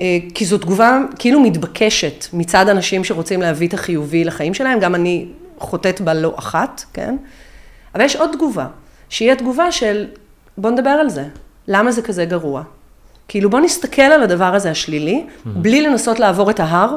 [0.00, 4.94] אה, כי זו תגובה כאילו מתבקשת מצד אנשים שרוצים להביא את החיובי לחיים שלהם, גם
[4.94, 5.26] אני
[5.58, 7.16] חוטאת בה לא אחת, כן?
[7.94, 8.66] אבל יש עוד תגובה,
[9.08, 10.06] שהיא התגובה של,
[10.58, 11.24] בוא נדבר על זה,
[11.68, 12.62] למה זה כזה גרוע?
[13.28, 16.96] כאילו בוא נסתכל על הדבר הזה השלילי, בלי לנסות לעבור את ההר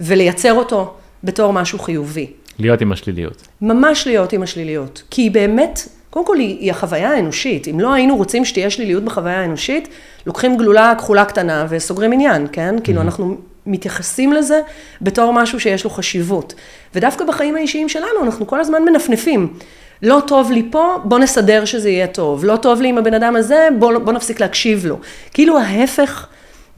[0.00, 2.26] ולייצר אותו בתור משהו חיובי.
[2.58, 3.48] להיות עם השליליות.
[3.60, 5.02] ממש להיות עם השליליות.
[5.10, 5.80] כי היא באמת,
[6.10, 7.68] קודם כל היא, היא החוויה האנושית.
[7.68, 9.88] אם לא היינו רוצים שתהיה שליליות בחוויה האנושית,
[10.26, 12.74] לוקחים גלולה כחולה קטנה וסוגרים עניין, כן?
[12.84, 14.60] כאילו אנחנו מתייחסים לזה
[15.02, 16.54] בתור משהו שיש לו חשיבות.
[16.94, 19.54] ודווקא בחיים האישיים שלנו אנחנו כל הזמן מנפנפים.
[20.02, 22.44] לא טוב לי פה, בוא נסדר שזה יהיה טוב.
[22.44, 24.98] לא טוב לי עם הבן אדם הזה, בוא, בוא נפסיק להקשיב לו.
[25.34, 26.26] כאילו ההפך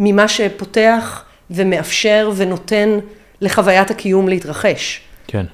[0.00, 2.98] ממה שפותח ומאפשר ונותן
[3.40, 5.00] לחוויית הקיום להתרחש.
[5.26, 5.44] כן.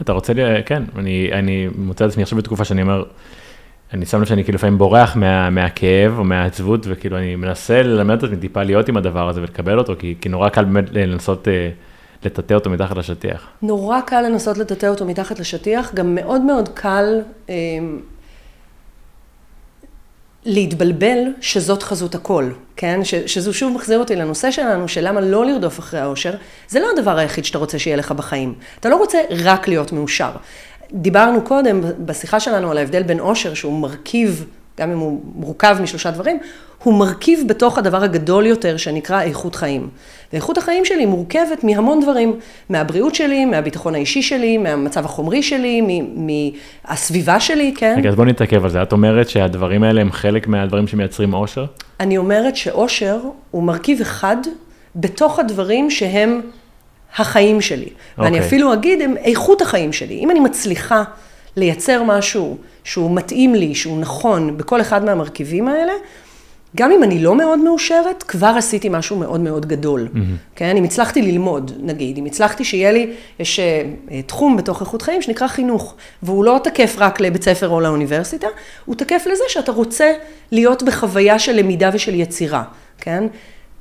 [0.00, 0.62] אתה רוצה, ל...
[0.66, 3.04] כן, אני, אני מוצא את עצמי עכשיו בתקופה שאני אומר,
[3.94, 8.16] אני שם לב שאני כאילו לפעמים בורח מה, מהכאב או מהעצבות, וכאילו אני מנסה ללמד
[8.16, 11.48] את עצמי טיפה להיות עם הדבר הזה ולקבל אותו, כי, כי נורא קל באמת לנסות
[11.48, 11.70] אה,
[12.26, 13.48] לטאטא אותו מתחת לשטיח.
[13.62, 17.54] נורא קל לנסות לטאטא אותו מתחת לשטיח, גם מאוד מאוד קל אה,
[20.44, 23.04] להתבלבל שזאת חזות הכל, כן?
[23.04, 26.34] ש, שזו שוב מחזיר אותי לנושא שלנו, של למה לא לרדוף אחרי האושר.
[26.68, 28.54] זה לא הדבר היחיד שאתה רוצה שיהיה לך בחיים.
[28.80, 30.30] אתה לא רוצה רק להיות מאושר.
[30.92, 34.46] דיברנו קודם בשיחה שלנו על ההבדל בין אושר, שהוא מרכיב,
[34.78, 36.38] גם אם הוא מורכב משלושה דברים,
[36.82, 39.88] הוא מרכיב בתוך הדבר הגדול יותר שנקרא איכות חיים.
[40.32, 42.36] ואיכות החיים שלי מורכבת מהמון דברים,
[42.68, 47.94] מהבריאות שלי, מהביטחון האישי שלי, מהמצב החומרי שלי, מהסביבה שלי, כן?
[47.98, 48.82] רגע, אז בוא נתעכב על זה.
[48.82, 51.64] את אומרת שהדברים האלה הם חלק מהדברים שמייצרים אושר?
[52.00, 54.36] אני אומרת שאושר הוא מרכיב אחד
[54.96, 56.40] בתוך הדברים שהם
[57.16, 57.84] החיים שלי.
[57.84, 57.88] Okay.
[58.18, 58.46] ואני אוקיי.
[58.46, 60.14] אפילו אגיד, הם איכות החיים שלי.
[60.14, 61.02] אם אני מצליחה
[61.56, 65.92] לייצר משהו שהוא מתאים לי, שהוא נכון בכל אחד מהמרכיבים האלה,
[66.76, 70.08] גם אם אני לא מאוד מאושרת, כבר עשיתי משהו מאוד מאוד גדול.
[70.14, 70.18] Mm-hmm.
[70.56, 70.76] כן?
[70.76, 75.46] אם הצלחתי ללמוד, נגיד, אם הצלחתי שיהיה לי, יש uh, תחום בתוך איכות חיים שנקרא
[75.46, 78.46] חינוך, והוא לא תקף רק לבית ספר או לאוניברסיטה,
[78.84, 80.12] הוא תקף לזה שאתה רוצה
[80.52, 82.62] להיות בחוויה של למידה ושל יצירה,
[83.00, 83.24] כן?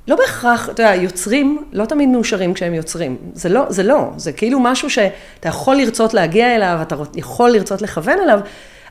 [0.07, 3.17] לא בהכרח, אתה יודע, יוצרים לא תמיד מאושרים כשהם יוצרים.
[3.33, 7.81] זה לא, זה לא, זה כאילו משהו שאתה יכול לרצות להגיע אליו, אתה יכול לרצות
[7.81, 8.39] לכוון אליו,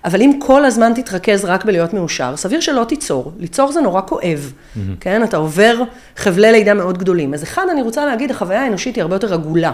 [0.04, 3.32] אבל אם כל הזמן תתרכז רק בלהיות מאושר, סביר שלא תיצור.
[3.38, 4.78] ליצור זה נורא כואב, mm-hmm.
[5.00, 5.24] כן?
[5.24, 5.82] אתה עובר
[6.16, 7.34] חבלי לידה מאוד גדולים.
[7.34, 9.72] אז אחד, אני רוצה להגיד, החוויה האנושית היא הרבה יותר עגולה.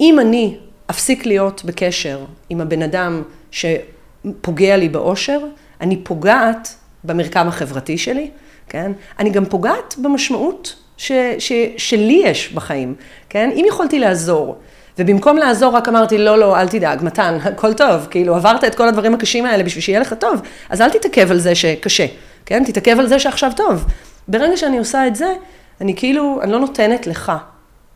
[0.00, 0.56] אם אני
[0.90, 5.40] אפסיק להיות בקשר עם הבן אדם שפוגע לי באושר,
[5.80, 6.74] אני פוגעת
[7.04, 8.30] במרקם החברתי שלי,
[8.68, 8.92] כן?
[9.18, 12.94] אני גם פוגעת במשמעות ש, ש, שלי יש בחיים,
[13.28, 13.50] כן?
[13.54, 14.56] אם יכולתי לעזור,
[14.98, 18.88] ובמקום לעזור רק אמרתי, לא, לא, אל תדאג, מתן, הכל טוב, כאילו עברת את כל
[18.88, 22.06] הדברים הקשים האלה בשביל שיהיה לך טוב, אז אל תתעכב על זה שקשה,
[22.46, 22.64] כן?
[22.64, 23.84] תתעכב על זה שעכשיו טוב.
[24.28, 25.32] ברגע שאני עושה את זה,
[25.80, 27.32] אני כאילו, אני לא נותנת לך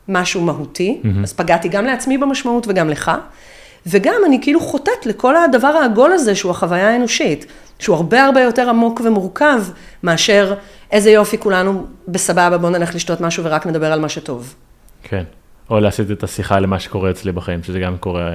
[0.09, 1.09] משהו מהותי, mm-hmm.
[1.23, 3.11] אז פגעתי גם לעצמי במשמעות וגם לך,
[3.87, 7.47] וגם אני כאילו חוטאת לכל הדבר העגול הזה שהוא החוויה האנושית.
[7.83, 9.63] שהוא הרבה הרבה יותר עמוק ומורכב
[10.03, 10.55] מאשר
[10.91, 14.55] איזה יופי כולנו בסבבה, בואו נלך לשתות משהו ורק נדבר על מה שטוב.
[15.03, 15.25] כן,
[15.71, 18.31] או להסיט את השיחה למה שקורה אצלי בחיים, שזה גם קורה,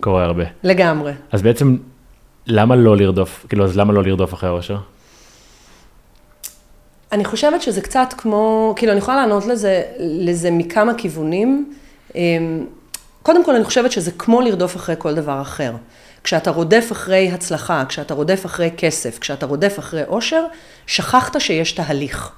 [0.00, 0.44] קורה הרבה.
[0.62, 1.12] לגמרי.
[1.32, 1.76] אז בעצם,
[2.46, 4.76] למה לא לרדוף, כאילו, אז למה לא לרדוף אחרי האושר?
[7.12, 11.72] אני חושבת שזה קצת כמו, כאילו, אני יכולה לענות לזה, לזה מכמה כיוונים.
[13.26, 15.72] קודם כל, אני חושבת שזה כמו לרדוף אחרי כל דבר אחר.
[16.24, 20.44] כשאתה רודף אחרי הצלחה, כשאתה רודף אחרי כסף, כשאתה רודף אחרי עושר,
[20.86, 22.32] שכחת שיש תהליך.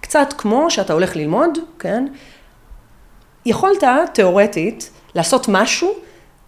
[0.00, 2.06] קצת כמו שאתה הולך ללמוד, כן?
[3.46, 5.94] יכולת, תיאורטית, לעשות משהו,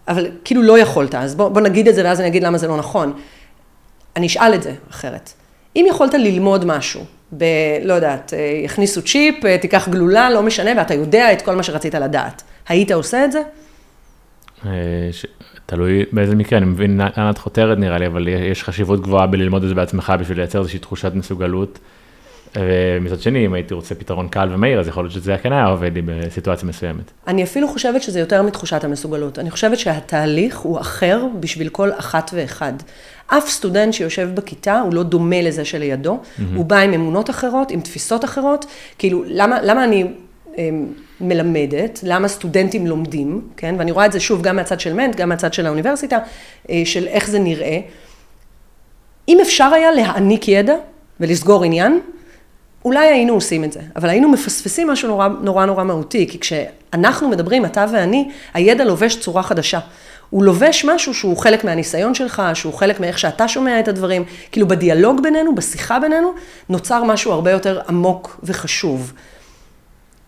[0.07, 1.15] אבל כאילו לא יכולת.
[1.15, 3.13] אז בוא, בוא נגיד את זה ואז אני אגיד למה זה לא נכון.
[4.15, 5.33] אני אשאל את זה אחרת.
[5.75, 7.01] אם יכולת ללמוד משהו,
[7.37, 7.45] ב...
[7.83, 11.63] לא יודעת, אה, יכניסו צ'יפ, אה, תיקח גלולה, לא משנה, ואתה יודע את כל מה
[11.63, 12.43] שרצית לדעת.
[12.67, 13.41] היית עושה את זה?
[14.65, 14.71] אה,
[15.11, 15.25] ש...
[15.65, 19.63] תלוי באיזה מקרה, אני מבין לאן את חותרת נראה לי, אבל יש חשיבות גבוהה בללמוד
[19.63, 21.79] את זה בעצמך בשביל לייצר איזושהי תחושת מסוגלות.
[22.55, 25.93] ומצד שני, אם הייתי רוצה פתרון קל ומהיר, אז יכול להיות שזה כן היה עובד
[25.93, 27.11] לי בסיטואציה מסוימת.
[27.27, 29.39] אני אפילו חושבת שזה יותר מתחושת המסוגלות.
[29.39, 32.73] אני חושבת שהתהליך הוא אחר בשביל כל אחת ואחד.
[33.27, 36.41] אף סטודנט שיושב בכיתה הוא לא דומה לזה שלידו, mm-hmm.
[36.55, 38.65] הוא בא עם אמונות אחרות, עם תפיסות אחרות.
[38.97, 40.05] כאילו, למה, למה אני
[41.21, 43.75] מלמדת, למה סטודנטים לומדים, כן?
[43.77, 46.17] ואני רואה את זה שוב גם מהצד של מנט, גם מהצד של האוניברסיטה,
[46.69, 47.79] אה, של איך זה נראה.
[49.27, 50.75] אם אפשר היה להעניק ידע
[51.19, 51.99] ולסגור עניין,
[52.85, 57.29] אולי היינו עושים את זה, אבל היינו מפספסים משהו נורא נורא, נורא מהותי, כי כשאנחנו
[57.29, 59.79] מדברים, אתה ואני, הידע לובש צורה חדשה.
[60.29, 64.23] הוא לובש משהו שהוא חלק מהניסיון שלך, שהוא חלק מאיך שאתה שומע את הדברים.
[64.51, 66.33] כאילו בדיאלוג בינינו, בשיחה בינינו,
[66.69, 69.13] נוצר משהו הרבה יותר עמוק וחשוב.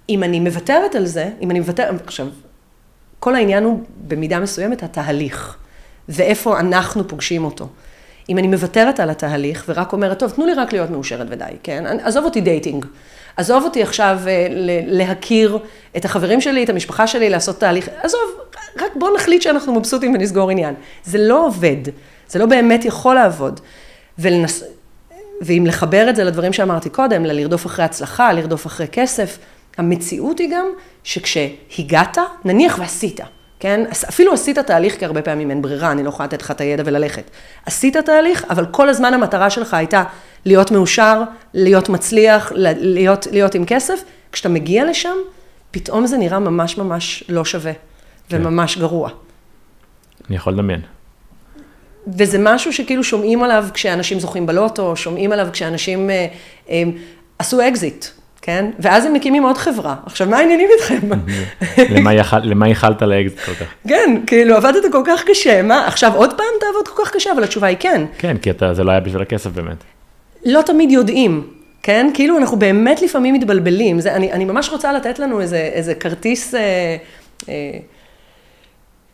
[0.10, 2.28] אם אני מוותרת על זה, אם אני מוותרת, עכשיו,
[3.19, 5.58] כל העניין הוא במידה מסוימת התהליך,
[6.10, 7.67] ואיפה אנחנו פוגשים אותו.
[8.30, 12.00] אם אני מוותרת על התהליך ורק אומרת, טוב, תנו לי רק להיות מאושרת ודי, כן?
[12.04, 12.86] עזוב אותי dating.
[13.38, 14.48] עזוב אותי עכשיו אה,
[14.86, 15.60] להכיר
[15.98, 17.89] את החברים שלי, את המשפחה שלי, לעשות תהליך.
[18.02, 18.22] עזוב,
[18.80, 20.76] רק בוא נחליט שאנחנו מבסוטים ונסגור עניין.
[21.04, 21.78] זה לא עובד.
[22.28, 23.60] זה לא באמת יכול לעבוד.
[24.19, 24.63] ולנס...
[25.41, 29.38] ואם לחבר את זה לדברים שאמרתי קודם, ללרדוף אחרי הצלחה, לרדוף אחרי כסף,
[29.77, 30.65] המציאות היא גם
[31.03, 33.19] שכשהגעת, נניח ועשית,
[33.60, 33.86] כן?
[34.10, 36.84] אפילו עשית תהליך, כי הרבה פעמים אין ברירה, אני לא יכולה לתת לך את הידע
[36.86, 37.29] וללכת.
[37.65, 40.03] עשית תהליך, אבל כל הזמן המטרה שלך הייתה
[40.45, 44.03] להיות מאושר, להיות מצליח, להיות, להיות עם כסף.
[44.32, 45.15] כשאתה מגיע לשם,
[45.71, 47.77] פתאום זה נראה ממש ממש לא שווה, כן.
[48.29, 49.10] וממש גרוע.
[50.29, 50.82] אני יכול לדמיין.
[52.08, 56.27] וזה משהו שכאילו שומעים עליו כשאנשים זוכים בלוטו, שומעים עליו כשאנשים אה,
[56.69, 56.84] אה,
[57.39, 58.05] עשו אקזיט,
[58.41, 58.65] כן?
[58.80, 59.95] ואז הם מקימים עוד חברה.
[60.06, 61.10] עכשיו, מה העניינים איתכם?
[62.43, 63.67] למה ייחלת לאקזיט כל כך?
[63.88, 67.43] כן, כאילו, עבדת כל כך קשה, מה, עכשיו עוד פעם תעבוד כל כך קשה, אבל
[67.43, 68.06] התשובה היא כן.
[68.17, 69.84] כן, כי אתה, זה לא היה בשביל הכסף באמת.
[70.45, 71.47] לא תמיד יודעים,
[71.84, 72.10] כן?
[72.13, 73.99] כאילו, אנחנו באמת לפעמים מתבלבלים.
[73.99, 76.56] זה, אני, אני ממש רוצה לתת לנו איזה, איזה כרטיס...
[76.56, 76.95] אה,
[77.49, 77.54] אה,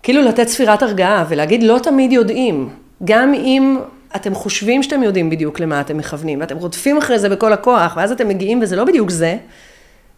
[0.04, 2.70] כאילו לתת ספירת הרגעה ולהגיד, לא תמיד יודעים.
[3.04, 3.78] גם אם
[4.16, 8.12] אתם חושבים שאתם יודעים בדיוק למה אתם מכוונים, ואתם רודפים אחרי זה בכל הכוח, ואז
[8.12, 9.38] אתם מגיעים וזה לא בדיוק זה,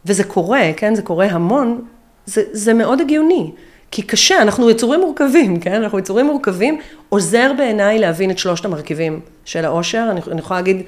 [0.05, 0.95] וזה קורה, כן?
[0.95, 1.81] זה קורה המון,
[2.25, 3.51] זה, זה מאוד הגיוני.
[3.91, 5.73] כי קשה, אנחנו יצורים מורכבים, כן?
[5.73, 10.07] אנחנו יצורים מורכבים, עוזר בעיניי להבין את שלושת המרכיבים של העושר.
[10.11, 10.81] אני, אני יכולה להגיד,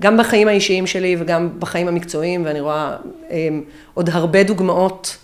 [0.00, 2.96] גם בחיים האישיים שלי וגם בחיים המקצועיים, ואני רואה
[3.30, 3.48] אה,
[3.94, 5.16] עוד הרבה דוגמאות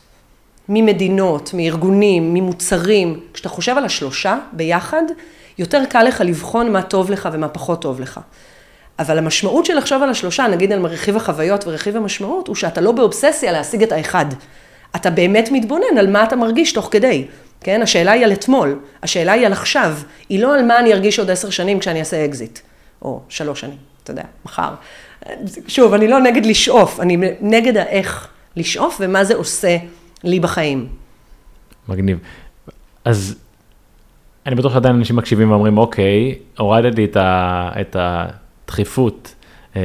[0.68, 3.20] ממדינות, מארגונים, ממוצרים.
[3.34, 5.02] כשאתה חושב על השלושה ביחד,
[5.58, 8.20] יותר קל לך לבחון מה טוב לך ומה פחות טוב לך.
[8.98, 12.92] אבל המשמעות של לחשוב על השלושה, נגיד על רכיב החוויות ורכיב המשמעות, הוא שאתה לא
[12.92, 14.26] באובססיה להשיג את האחד.
[14.96, 17.26] אתה באמת מתבונן על מה אתה מרגיש תוך כדי.
[17.62, 17.82] כן?
[17.82, 19.96] השאלה היא על אתמול, השאלה היא על עכשיו,
[20.28, 22.58] היא לא על מה אני ארגיש עוד עשר שנים כשאני אעשה אקזיט,
[23.02, 24.74] או שלוש שנים, אתה יודע, מחר.
[25.68, 29.76] שוב, אני לא נגד לשאוף, אני נגד האיך לשאוף ומה זה עושה
[30.24, 30.88] לי בחיים.
[31.88, 32.18] מגניב.
[33.04, 33.34] אז
[34.46, 39.34] אני בטוח שעדיין אנשים מקשיבים ואומרים, אוקיי, הורדתי את, ה, את הדחיפות
[39.76, 39.80] אה,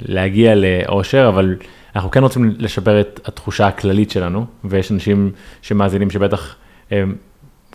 [0.00, 1.56] להגיע לאושר, אבל
[1.96, 6.56] אנחנו כן רוצים לשפר את התחושה הכללית שלנו, ויש אנשים שמאזינים שבטח
[6.92, 7.02] אה,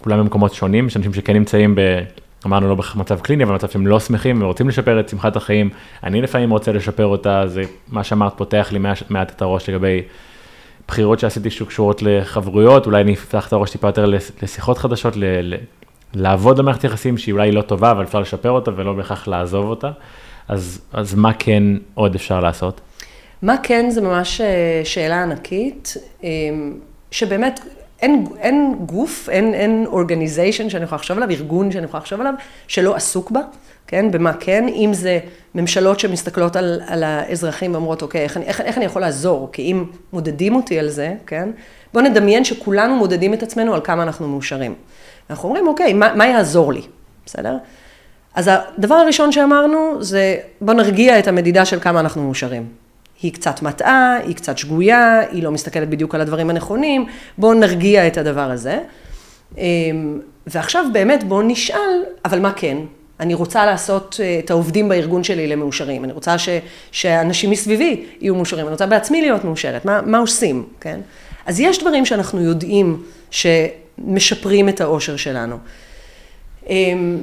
[0.01, 1.81] כולם במקומות שונים, יש אנשים שכן נמצאים ב...
[2.45, 5.69] אמרנו לא במצב קליני, אבל במצב שהם לא שמחים ורוצים לשפר את שמחת החיים.
[6.03, 10.01] אני לפעמים רוצה לשפר אותה, זה מה שאמרת פותח לי מעט את הראש לגבי
[10.87, 14.05] בחירות שעשיתי שקשורות לחברויות, אולי אני אפתח את הראש טיפה יותר
[14.41, 15.13] לשיחות חדשות,
[16.13, 19.91] לעבוד במערכת יחסים שהיא אולי לא טובה, אבל אפשר לשפר אותה ולא בהכרח לעזוב אותה.
[20.47, 22.81] אז, אז מה כן עוד אפשר לעשות?
[23.41, 26.29] מה כן זה ממש אה, שאלה ענקית, אה,
[27.11, 27.59] שבאמת
[28.01, 32.33] אין, אין גוף, אין, אין אורגניזיישן שאני יכולה לחשוב עליו, ארגון שאני יכולה לחשוב עליו,
[32.67, 33.41] שלא עסוק בה,
[33.87, 34.11] כן?
[34.11, 34.67] במה כן?
[34.67, 35.19] אם זה
[35.55, 39.49] ממשלות שמסתכלות על, על האזרחים ואומרות, אוקיי, איך, איך, איך אני יכול לעזור?
[39.51, 41.49] כי אם מודדים אותי על זה, כן?
[41.93, 44.75] בואו נדמיין שכולנו מודדים את עצמנו על כמה אנחנו מאושרים.
[45.29, 46.81] אנחנו אומרים, אוקיי, מה, מה יעזור לי?
[47.25, 47.57] בסדר?
[48.35, 52.65] אז הדבר הראשון שאמרנו זה, בואו נרגיע את המדידה של כמה אנחנו מאושרים.
[53.21, 57.05] היא קצת מטעה, היא קצת שגויה, היא לא מסתכלת בדיוק על הדברים הנכונים,
[57.37, 58.79] בואו נרגיע את הדבר הזה.
[59.57, 62.77] אמ, ועכשיו באמת בואו נשאל, אבל מה כן?
[63.19, 66.49] אני רוצה לעשות אה, את העובדים בארגון שלי למאושרים, אני רוצה ש,
[66.91, 70.99] שאנשים מסביבי יהיו מאושרים, אני רוצה בעצמי להיות מאושרת, מה, מה עושים, כן?
[71.45, 73.03] אז יש דברים שאנחנו יודעים
[74.07, 75.57] שמשפרים את האושר שלנו.
[76.69, 77.17] אמ,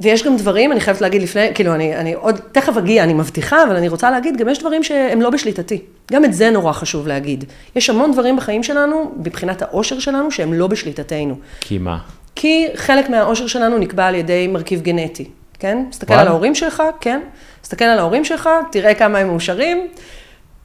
[0.00, 3.62] ויש גם דברים, אני חייבת להגיד לפני, כאילו, אני, אני עוד, תכף אגיע, אני מבטיחה,
[3.62, 5.82] אבל אני רוצה להגיד, גם יש דברים שהם לא בשליטתי.
[6.12, 7.44] גם את זה נורא חשוב להגיד.
[7.76, 11.34] יש המון דברים בחיים שלנו, מבחינת האושר שלנו, שהם לא בשליטתנו.
[11.60, 11.98] כי מה?
[12.34, 15.24] כי חלק מהאושר שלנו נקבע על ידי מרכיב גנטי,
[15.58, 15.84] כן?
[15.90, 17.20] תסתכל על ההורים שלך, כן?
[17.60, 19.88] תסתכל על ההורים שלך, תראה כמה הם מאושרים.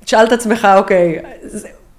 [0.05, 1.19] תשאל את עצמך, אוקיי,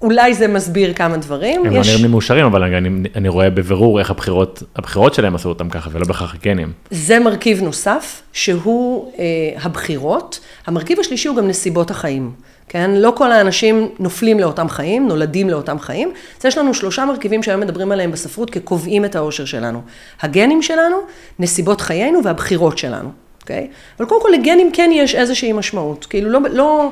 [0.01, 1.65] אולי זה מסביר כמה דברים.
[1.65, 1.87] הם לא יש...
[1.87, 5.69] לא נראים לי מאושרים, אבל אני, אני רואה בבירור איך הבחירות, הבחירות שלהם עשו אותם
[5.69, 6.71] ככה, ולא בהכרח הגנים.
[6.91, 9.23] זה מרכיב נוסף, שהוא אה,
[9.61, 10.39] הבחירות.
[10.67, 12.31] המרכיב השלישי הוא גם נסיבות החיים.
[12.69, 12.91] כן?
[12.91, 16.11] לא כל האנשים נופלים לאותם חיים, נולדים לאותם חיים.
[16.39, 19.81] אז יש לנו שלושה מרכיבים שהיום מדברים עליהם בספרות כקובעים את האושר שלנו.
[20.21, 20.97] הגנים שלנו,
[21.39, 23.09] נסיבות חיינו והבחירות שלנו,
[23.41, 23.67] אוקיי?
[23.99, 26.05] אבל קודם כל לגנים כן יש איזושהי משמעות.
[26.05, 26.91] כאילו לא, לא,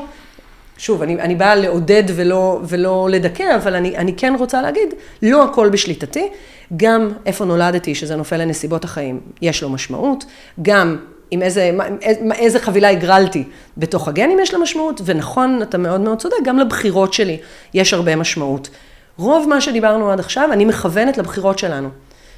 [0.78, 5.44] שוב, אני, אני באה לעודד ולא, ולא לדכא, אבל אני, אני כן רוצה להגיד, לא
[5.44, 6.30] הכל בשליטתי,
[6.78, 10.26] גם איפה נולדתי, שזה נופל לנסיבות החיים, יש לו משמעות,
[10.62, 10.98] גם
[11.32, 11.72] עם איזה,
[12.36, 13.44] איזה חבילה הגרלתי
[13.78, 17.38] בתוך הגנים יש לה משמעות, ונכון, אתה מאוד מאוד צודק, גם לבחירות שלי
[17.74, 18.70] יש הרבה משמעות.
[19.18, 21.90] רוב מה שדיברנו עד עכשיו, אני מכוונת לבחירות שלנו.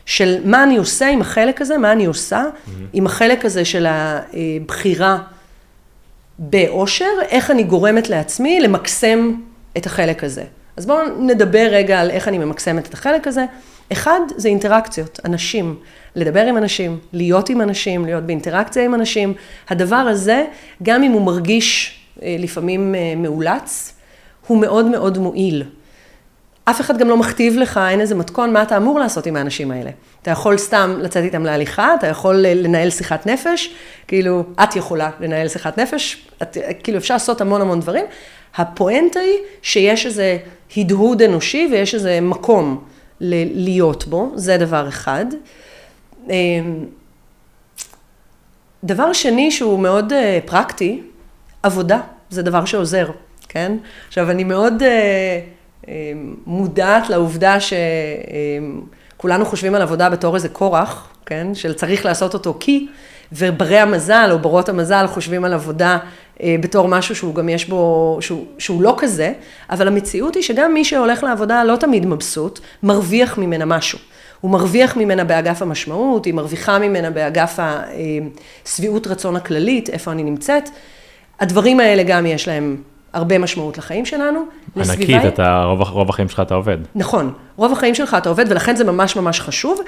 [0.05, 2.69] של מה אני עושה עם החלק הזה, מה אני עושה mm-hmm.
[2.93, 5.17] עם החלק הזה של הבחירה.
[6.39, 9.33] באושר, איך אני גורמת לעצמי למקסם
[9.77, 10.43] את החלק הזה.
[10.77, 13.45] אז בואו נדבר רגע על איך אני ממקסמת את החלק הזה.
[13.91, 15.75] אחד, זה אינטראקציות, אנשים.
[16.15, 19.33] לדבר עם אנשים, להיות עם אנשים, להיות באינטראקציה עם אנשים.
[19.69, 20.45] הדבר הזה,
[20.83, 23.93] גם אם הוא מרגיש אה, לפעמים אה, מאולץ,
[24.47, 25.63] הוא מאוד מאוד מועיל.
[26.69, 29.71] אף אחד גם לא מכתיב לך, אין איזה מתכון, מה אתה אמור לעשות עם האנשים
[29.71, 29.91] האלה.
[30.21, 33.73] אתה יכול סתם לצאת איתם להליכה, אתה יכול לנהל שיחת נפש,
[34.07, 38.05] כאילו, את יכולה לנהל שיחת נפש, את, כאילו, אפשר לעשות המון המון דברים.
[38.55, 40.37] הפואנטה היא שיש איזה
[40.77, 42.83] הדהוד אנושי ויש איזה מקום
[43.21, 45.25] ל- להיות בו, זה דבר אחד.
[46.29, 46.85] אמ,
[48.83, 50.15] דבר שני שהוא מאוד uh,
[50.47, 51.01] פרקטי,
[51.63, 53.09] עבודה, זה דבר שעוזר,
[53.49, 53.77] כן?
[54.07, 54.83] עכשיו, אני מאוד
[56.45, 57.57] מודעת לעובדה
[59.15, 61.55] שכולנו חושבים על עבודה בתור איזה כורח, כן?
[61.55, 62.87] של צריך לעשות אותו כי,
[63.31, 65.97] וברי המזל או ברות המזל חושבים על עבודה
[66.43, 69.33] אה, בתור משהו שהוא גם יש בו, שהוא, שהוא לא כזה,
[69.69, 73.99] אבל המציאות היא שגם מי שהולך לעבודה לא תמיד מבסוט, מרוויח ממנה משהו.
[74.41, 77.59] הוא מרוויח ממנה באגף המשמעות, היא מרוויחה ממנה באגף
[78.65, 80.69] השביעות רצון הכללית, איפה אני נמצאת.
[81.39, 82.77] הדברים האלה גם יש להם
[83.13, 84.39] הרבה משמעות לחיים שלנו.
[84.75, 86.77] ענקית, אתה, רוב, רוב החיים שלך אתה עובד.
[86.95, 89.79] נכון, רוב החיים שלך אתה עובד, ולכן זה ממש ממש חשוב.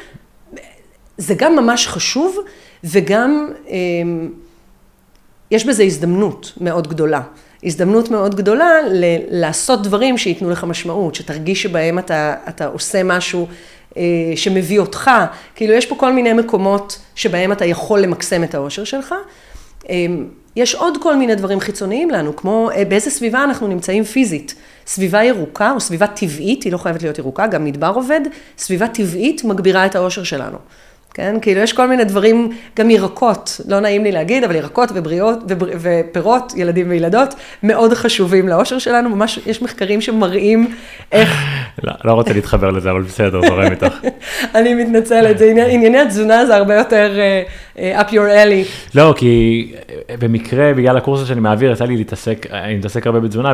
[1.17, 2.37] זה גם ממש חשוב,
[2.83, 4.29] וגם אמ,
[5.51, 7.21] יש בזה הזדמנות מאוד גדולה.
[7.63, 13.47] הזדמנות מאוד גדולה ל- לעשות דברים שייתנו לך משמעות, שתרגיש שבהם אתה, אתה עושה משהו
[13.97, 14.01] אה,
[14.35, 15.11] שמביא אותך.
[15.55, 19.15] כאילו, יש פה כל מיני מקומות שבהם אתה יכול למקסם את האושר שלך.
[19.89, 19.95] אה,
[20.55, 24.55] יש עוד כל מיני דברים חיצוניים לנו, כמו אה, באיזה סביבה אנחנו נמצאים פיזית.
[24.87, 28.21] סביבה ירוקה או סביבה טבעית, היא לא חייבת להיות ירוקה, גם מדבר עובד,
[28.57, 30.57] סביבה טבעית מגבירה את האושר שלנו.
[31.13, 31.35] כן?
[31.41, 35.67] כאילו יש כל מיני דברים, גם ירקות, לא נעים לי להגיד, אבל ירקות ובריאות ובר,
[35.79, 40.75] ופירות, ילדים וילדות, מאוד חשובים לאושר שלנו, ממש יש מחקרים שמראים
[41.11, 41.29] איך...
[41.83, 43.95] לא, לא רוצה להתחבר לזה, אבל בסדר, זורם איתך.
[44.55, 47.11] אני מתנצלת, זה עניין, ענייני התזונה זה הרבה יותר
[47.75, 48.95] uh, up your alley.
[48.95, 49.73] לא, כי
[50.19, 53.53] במקרה, בגלל הקורס שאני מעביר, יצא לי להתעסק, אני מתעסק הרבה בתזונה,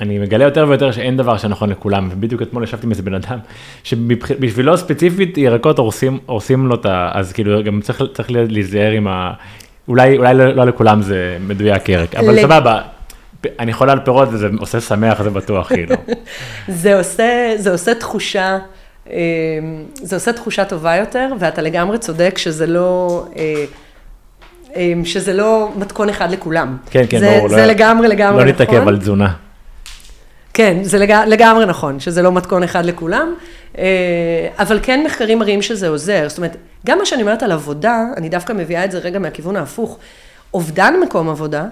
[0.00, 3.38] ואני מגלה יותר ויותר שאין דבר שנכון לכולם, ובדיוק אתמול ישבתי עם איזה בן אדם,
[3.84, 7.10] שבשבילו ספציפית ירקות הורסים, הורסים לו את ה...
[7.14, 9.32] אז כאילו גם צריך, צריך להיזהר עם ה...
[9.88, 12.80] אולי, אולי לא, לא לכולם זה מדויק ירק, אבל סבבה.
[13.58, 15.96] אני חולה על פירות וזה עושה שמח, זה בטוח, כאילו.
[16.68, 18.58] זה עושה, זה עושה תחושה,
[19.10, 19.14] אמ,
[19.94, 23.64] זה עושה תחושה טובה יותר, ואתה לגמרי צודק שזה לא, אה,
[24.76, 26.76] אמ, שזה לא מתכון אחד לכולם.
[26.90, 27.48] כן, כן, זה, ברור.
[27.48, 28.64] זה לא, לגמרי, לגמרי לא נכון.
[28.64, 29.45] לא נתעכב על תזונה.
[30.56, 31.12] כן, זה לג...
[31.12, 33.34] לגמרי נכון, שזה לא מתכון אחד לכולם,
[33.78, 33.84] אה,
[34.58, 36.28] אבל כן מחקרים מראים שזה עוזר.
[36.28, 39.56] זאת אומרת, גם מה שאני אומרת על עבודה, אני דווקא מביאה את זה רגע מהכיוון
[39.56, 39.98] ההפוך.
[40.54, 41.64] אובדן מקום עבודה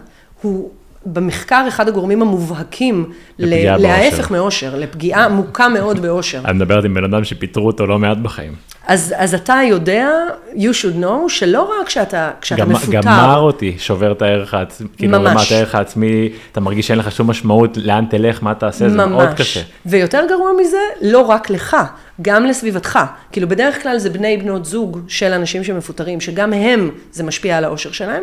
[0.43, 0.71] הוא
[1.07, 6.41] במחקר אחד הגורמים המובהקים להפך מאושר, לפגיעה עמוקה מאוד באושר.
[6.41, 8.53] את מדברת עם בן אדם שפיטרו אותו לא מעט בחיים.
[8.87, 10.09] אז, אז אתה יודע,
[10.55, 13.01] you should know, שלא רק כשאתה, כשאתה גם, מפוטר.
[13.01, 17.31] גמר אותי, שובר את הערך העצמי, כאילו רמת הערך העצמי, אתה מרגיש שאין לך שום
[17.31, 19.61] משמעות, לאן תלך, מה תעשה, זה מאוד קשה.
[19.87, 21.77] ויותר גרוע מזה, לא רק לך,
[22.23, 22.99] גם לסביבתך.
[23.33, 27.65] כאילו בדרך כלל זה בני בנות זוג של אנשים שמפוטרים, שגם הם, זה משפיע על
[27.65, 28.23] האושר שלהם.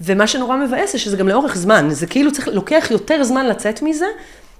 [0.00, 3.82] ומה שנורא מבאס זה שזה גם לאורך זמן, זה כאילו צריך, לוקח יותר זמן לצאת
[3.82, 4.06] מזה,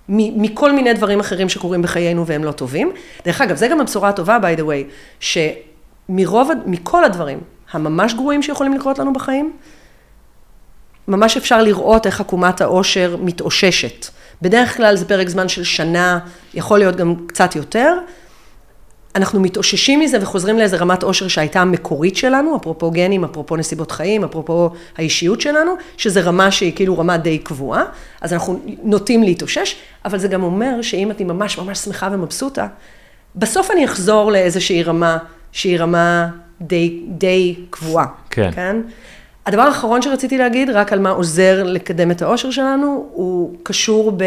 [0.08, 2.92] מכל מיני דברים אחרים שקורים בחיינו והם לא טובים.
[3.24, 7.40] דרך אגב, זה גם הבשורה הטובה, by the way, שמרוב, מכל הדברים
[7.72, 9.52] הממש גרועים שיכולים לקרות לנו בחיים,
[11.08, 14.06] ממש אפשר לראות איך עקומת העושר מתאוששת.
[14.42, 16.18] בדרך כלל זה פרק זמן של שנה,
[16.54, 17.94] יכול להיות גם קצת יותר,
[19.14, 24.24] אנחנו מתאוששים מזה וחוזרים לאיזה רמת עושר שהייתה המקורית שלנו, אפרופו גנים, אפרופו נסיבות חיים,
[24.24, 27.84] אפרופו האישיות שלנו, שזה רמה שהיא כאילו רמה די קבועה,
[28.20, 32.66] אז אנחנו נוטים להתאושש, אבל זה גם אומר שאם אני ממש ממש שמחה ומבסוטה,
[33.36, 35.18] בסוף אני אחזור לאיזושהי רמה
[35.52, 36.28] שהיא רמה
[36.60, 38.06] די, די קבועה.
[38.30, 38.50] כן.
[38.54, 38.76] כן?
[39.46, 44.24] הדבר האחרון שרציתי להגיד, רק על מה עוזר לקדם את האושר שלנו, הוא קשור ב...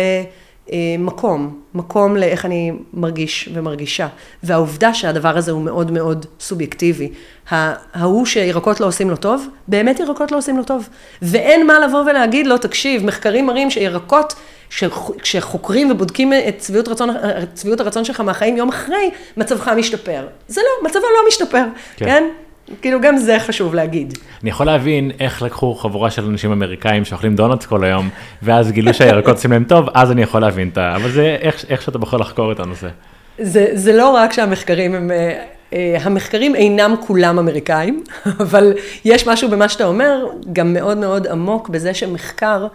[0.71, 4.07] אה, מקום, מקום לאיך אני מרגיש ומרגישה.
[4.43, 7.11] והעובדה שהדבר הזה הוא מאוד מאוד סובייקטיבי.
[7.49, 10.89] ההוא שירקות לא עושים לו טוב, באמת ירקות לא עושים לו טוב.
[11.21, 14.33] ואין מה לבוא ולהגיד לו, תקשיב, מחקרים מראים שירקות,
[15.21, 17.09] כשחוקרים ובודקים את שביעות רצון,
[17.79, 20.27] הרצון שלך מהחיים יום אחרי, מצבך משתפר.
[20.47, 22.05] זה לא, מצבו לא משתפר, כן?
[22.05, 22.23] כן?
[22.81, 24.17] כאילו גם זה חשוב להגיד.
[24.41, 28.09] אני יכול להבין איך לקחו חבורה של אנשים אמריקאים שאוכלים דונלדס כל היום,
[28.43, 30.95] ואז גילו שהירקות עושים להם טוב, אז אני יכול להבין את ה...
[30.95, 32.87] אבל זה איך, איך שאתה בוחר לחקור את הנושא.
[33.39, 35.11] זה, זה לא רק שהמחקרים הם...
[35.73, 38.03] אה, המחקרים אינם כולם אמריקאים,
[38.43, 38.73] אבל
[39.05, 42.67] יש משהו במה שאתה אומר, גם מאוד מאוד עמוק בזה שמחקר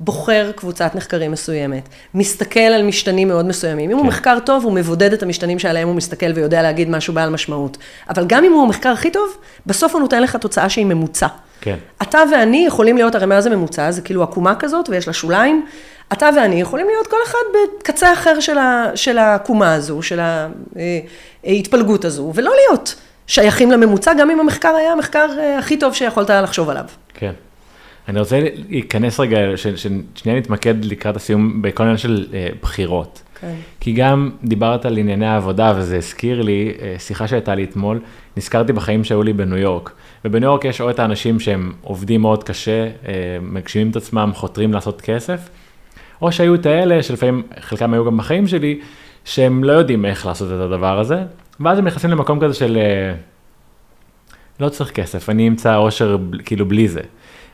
[0.00, 3.90] בוחר קבוצת מחקרים מסוימת, מסתכל על משתנים מאוד מסוימים.
[3.90, 4.02] אם כן.
[4.02, 7.76] הוא מחקר טוב, הוא מבודד את המשתנים שעליהם הוא מסתכל ויודע להגיד משהו בעל משמעות.
[8.10, 9.36] אבל גם אם הוא המחקר הכי טוב,
[9.66, 11.26] בסוף הוא נותן לך תוצאה שהיא ממוצע.
[11.60, 11.76] כן.
[12.02, 13.90] אתה ואני יכולים להיות, הרי מה זה ממוצע?
[13.90, 15.66] זה כאילו עקומה כזאת ויש לה שוליים.
[16.12, 17.38] אתה ואני יכולים להיות כל אחד
[17.80, 20.20] בקצה אחר של, ה, של העקומה הזו, של
[21.44, 22.94] ההתפלגות הזו, ולא להיות
[23.26, 26.84] שייכים לממוצע, גם אם המחקר היה המחקר אה, הכי טוב שיכולת לחשוב עליו.
[27.14, 27.32] כן.
[28.08, 33.22] אני רוצה להיכנס רגע, ששנייה נתמקד לקראת הסיום בכל עניין של אה, בחירות.
[33.40, 33.54] כן.
[33.80, 38.00] כי גם דיברת על ענייני העבודה, וזה הזכיר לי, אה, שיחה שהייתה לי אתמול,
[38.36, 39.92] נזכרתי בחיים שהיו לי בניו יורק.
[40.24, 42.90] ובניו יורק יש או את האנשים שהם עובדים מאוד קשה, אה,
[43.42, 45.48] מגשימים את עצמם, חותרים לעשות כסף,
[46.22, 48.80] או שהיו את האלה, שלפעמים חלקם היו גם בחיים שלי,
[49.24, 51.22] שהם לא יודעים איך לעשות את הדבר הזה,
[51.60, 52.78] ואז הם נכנסים למקום כזה של
[54.60, 57.00] לא צריך כסף, אני אמצא אושר כאילו בלי זה.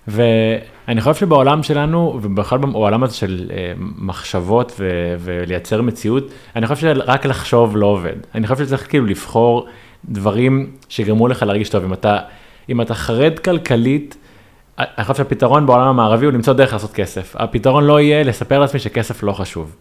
[0.09, 6.25] ואני חושב שבעולם שלנו, ובכלל בעולם הזה של אה, מחשבות ו- ולייצר מציאות,
[6.57, 8.17] אני חושב שרק לחשוב לא עובד.
[8.35, 9.67] אני חושב שצריך כאילו לבחור
[10.05, 11.85] דברים שגרמו לך להרגיש טוב.
[11.85, 12.19] אם אתה,
[12.69, 14.17] אם אתה חרד כלכלית,
[14.79, 17.37] אני חושב שהפתרון בעולם המערבי הוא למצוא דרך לעשות כסף.
[17.39, 19.77] הפתרון לא יהיה לספר לעצמי שכסף לא חשוב.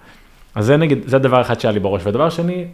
[0.55, 2.01] אז זה נגיד, זה דבר אחד שהיה לי בראש.
[2.05, 2.65] ודבר שני,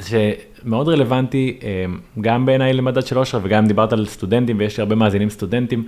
[0.00, 1.84] שמאוד רלוונטי אה,
[2.20, 5.84] גם בעיניי למדד של אושר וגם דיברת על סטודנטים ויש לי הרבה מאזינים סטודנטים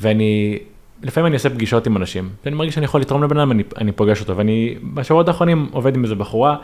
[0.00, 0.58] ואני,
[1.02, 3.92] לפעמים אני עושה פגישות עם אנשים ואני מרגיש שאני יכול לתרום לבן אדם, אני, אני
[3.92, 6.56] פוגש אותו ואני בשבועות האחרונים עובד עם איזה בחורה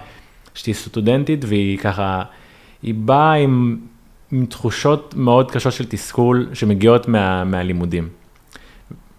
[0.54, 2.22] שהיא סטודנטית והיא ככה,
[2.82, 3.78] היא באה עם,
[4.32, 8.08] עם תחושות מאוד קשות של תסכול שמגיעות מה, מהלימודים.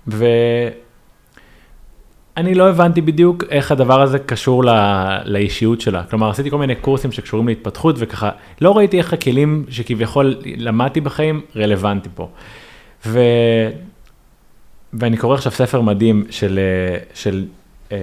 [0.08, 0.26] ו...
[2.38, 4.74] אני לא הבנתי בדיוק איך הדבר הזה קשור לא,
[5.26, 6.04] לאישיות שלה.
[6.04, 8.30] כלומר, עשיתי כל מיני קורסים שקשורים להתפתחות, וככה,
[8.62, 12.30] לא ראיתי איך הכלים שכביכול למדתי בחיים רלוונטי פה.
[13.06, 13.20] ו...
[14.94, 16.60] ואני קורא עכשיו ספר מדהים של,
[17.14, 17.46] של
[17.90, 17.94] um,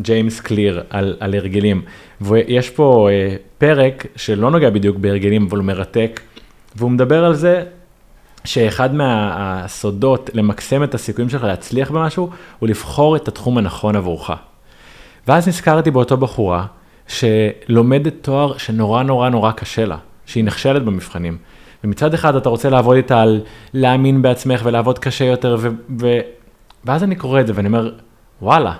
[0.00, 1.82] ג'יימס קליר על, על הרגלים,
[2.20, 6.20] ויש פה uh, פרק שלא נוגע בדיוק בהרגלים, אבל הוא מרתק,
[6.76, 7.64] והוא מדבר על זה
[8.44, 14.30] שאחד מהסודות למקסם את הסיכויים שלך להצליח במשהו, הוא לבחור את התחום הנכון עבורך.
[15.28, 16.66] ואז נזכרתי באותו בחורה
[17.08, 21.38] שלומדת תואר שנורא נורא נורא קשה לה, שהיא נכשלת במבחנים.
[21.84, 23.40] ומצד אחד אתה רוצה לעבוד איתה על
[23.74, 25.68] להאמין בעצמך ולעבוד קשה יותר, ו...
[26.00, 26.18] ו...
[26.84, 27.90] ואז אני קורא את זה ואני אומר,
[28.42, 28.74] וואלה,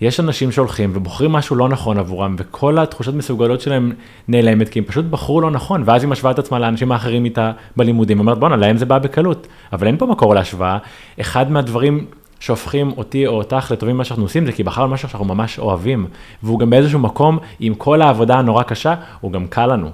[0.00, 3.92] יש אנשים שהולכים ובוחרים משהו לא נכון עבורם, וכל התחושות מסוגלות שלהם
[4.28, 7.52] נעלמת, כי הם פשוט בחרו לא נכון, ואז היא משווה את עצמה לאנשים האחרים איתה
[7.76, 10.78] בלימודים, אומרת בואנה, להם זה בא בקלות, אבל אין פה מקור להשוואה.
[11.20, 12.06] אחד מהדברים
[12.40, 16.06] שהופכים אותי או אותך לטובים במה שאנחנו עושים, זה כי בחרנו משהו שאנחנו ממש אוהבים,
[16.42, 19.90] והוא גם באיזשהו מקום, עם כל העבודה הנורא קשה, הוא גם קל לנו.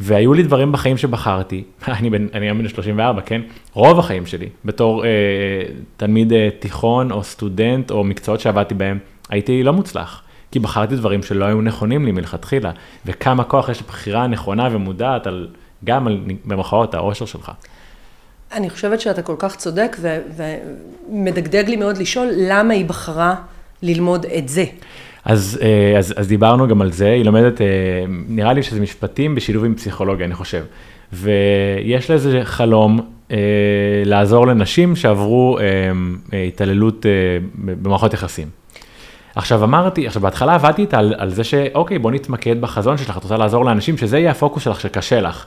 [0.00, 3.40] והיו לי דברים בחיים שבחרתי, אני בן, אני היום בן 34, כן?
[3.72, 5.08] רוב החיים שלי, בתור אה,
[5.96, 8.98] תלמיד אה, תיכון או סטודנט או מקצועות שעבדתי בהם,
[9.28, 10.22] הייתי לא מוצלח,
[10.52, 12.70] כי בחרתי דברים שלא היו נכונים לי מלכתחילה,
[13.06, 15.48] וכמה כוח יש לבחירה נכונה ומודעת על,
[15.84, 17.52] גם על, במרכאות, האושר שלך.
[18.52, 19.96] אני חושבת שאתה כל כך צודק,
[21.10, 23.34] ומדגדג לי מאוד לשאול למה היא בחרה
[23.82, 24.64] ללמוד את זה.
[25.24, 27.66] אז, אה, אז, אז דיברנו גם על זה, היא לומדת, אה,
[28.28, 30.64] נראה לי שזה משפטים בשילוב עם פסיכולוגיה, אני חושב.
[31.12, 33.00] ויש לה איזה חלום
[33.30, 33.36] אה,
[34.04, 35.64] לעזור לנשים שעברו אה,
[36.32, 37.10] אה, התעללות אה,
[37.54, 38.48] במערכות יחסים.
[39.34, 43.22] עכשיו אמרתי, עכשיו בהתחלה עבדתי איתה על, על זה שאוקיי, בוא נתמקד בחזון שלך, את
[43.22, 45.46] רוצה לעזור לאנשים, שזה יהיה הפוקוס שלך שקשה לך.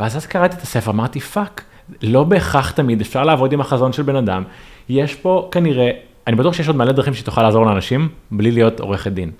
[0.00, 1.62] ואז אז קראתי את הספר, אמרתי fuck,
[2.02, 4.42] לא בהכרח תמיד אפשר לעבוד עם החזון של בן אדם,
[4.88, 5.90] יש פה כנראה,
[6.26, 9.30] אני בטוח שיש עוד מלא דרכים שתוכל לעזור לאנשים, בלי להיות עורכת דין.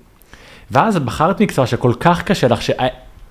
[0.71, 2.59] ואז בחרת מקצוע שכל כך קשה לך,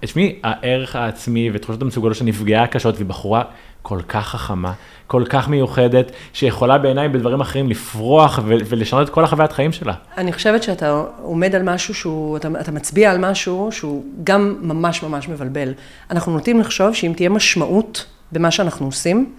[0.01, 3.43] תשמעי, הערך העצמי ותחושות המסוגלות שנפגעה קשות, והיא בחורה
[3.83, 4.73] כל כך חכמה,
[5.07, 9.95] כל כך מיוחדת, שיכולה בעיניי בדברים אחרים לפרוח ולשנות את כל החוויית חיים שלה.
[10.19, 15.03] אני חושבת שאתה עומד על משהו שהוא, אתה, אתה מצביע על משהו שהוא גם ממש
[15.03, 15.73] ממש מבלבל.
[16.11, 19.33] אנחנו נוטים לחשוב שאם תהיה משמעות במה שאנחנו עושים,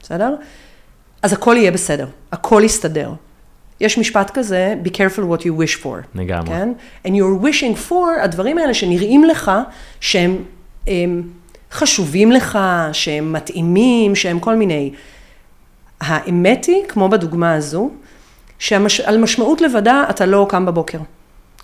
[0.00, 0.34] בסדר?
[1.22, 3.12] אז הכל יהיה בסדר, הכל יסתדר.
[3.80, 5.96] יש משפט כזה, be careful what you wish for.
[6.14, 6.46] לגמרי.
[6.46, 6.72] כן?
[7.04, 9.50] And you're wishing for, הדברים האלה שנראים לך,
[10.00, 10.36] שהם
[10.86, 11.22] הם,
[11.72, 12.58] חשובים לך,
[12.92, 14.92] שהם מתאימים, שהם כל מיני.
[16.00, 17.90] האמת היא, כמו בדוגמה הזו,
[18.58, 20.98] שעל משמעות לבדה אתה לא קם בבוקר.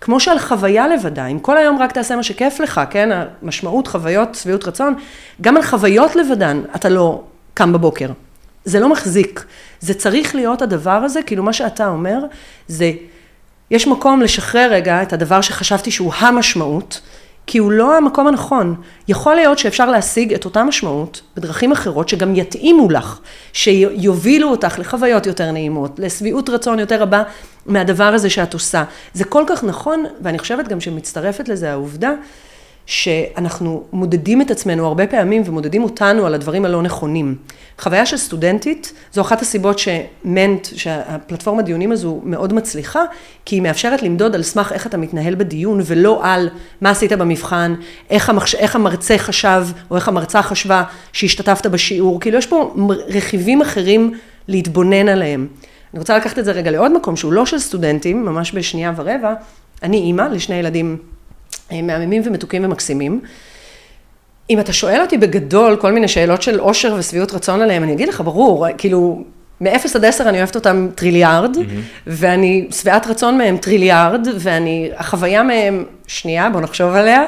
[0.01, 3.09] כמו שעל חוויה לבדה, אם כל היום רק תעשה מה שכיף לך, כן,
[3.43, 4.95] המשמעות, חוויות, שביעות רצון,
[5.41, 7.23] גם על חוויות לבדן אתה לא
[7.55, 8.09] קם בבוקר.
[8.65, 9.45] זה לא מחזיק.
[9.81, 12.19] זה צריך להיות הדבר הזה, כאילו מה שאתה אומר,
[12.69, 12.93] זה,
[13.71, 17.01] יש מקום לשחרר רגע את הדבר שחשבתי שהוא המשמעות,
[17.47, 18.75] כי הוא לא המקום הנכון.
[19.09, 23.19] יכול להיות שאפשר להשיג את אותה משמעות בדרכים אחרות שגם יתאימו לך,
[23.53, 27.23] שיובילו אותך לחוויות יותר נעימות, לשביעות רצון יותר רבה
[27.67, 28.85] מהדבר הזה שאת עושה.
[29.15, 32.13] זה כל כך נכון, ואני חושבת גם שמצטרפת לזה העובדה
[32.87, 37.37] שאנחנו מודדים את עצמנו הרבה פעמים ומודדים אותנו על הדברים הלא נכונים.
[37.79, 43.05] חוויה של סטודנטית, זו אחת הסיבות שמנט, שהפלטפורמה דיונים הזו מאוד מצליחה,
[43.45, 46.49] כי היא מאפשרת למדוד על סמך איך אתה מתנהל בדיון, ולא על
[46.81, 47.75] מה עשית במבחן,
[48.11, 48.55] איך, המחש...
[48.55, 50.83] איך המרצה חשב, או איך המרצה חשבה
[51.13, 52.75] שהשתתפת בשיעור, כאילו יש פה
[53.09, 54.15] רכיבים אחרים
[54.49, 55.47] להתבונן עליהם.
[55.93, 59.35] אני רוצה לקחת את זה רגע לעוד מקום שהוא לא של סטודנטים, ממש בשנייה ורבע,
[59.83, 60.99] אני אימא לשני ילדים
[61.73, 63.21] מהממים ומתוקים ומקסימים.
[64.51, 68.09] אם אתה שואל אותי בגדול כל מיני שאלות של אושר ושביעות רצון עליהם, אני אגיד
[68.09, 69.25] לך, ברור, כאילו,
[69.61, 72.07] מ-0 עד 10 אני אוהבת אותם טריליארד, mm-hmm.
[72.07, 77.25] ואני שבעת רצון מהם טריליארד, ואני, החוויה מהם, שנייה, בוא נחשוב עליה,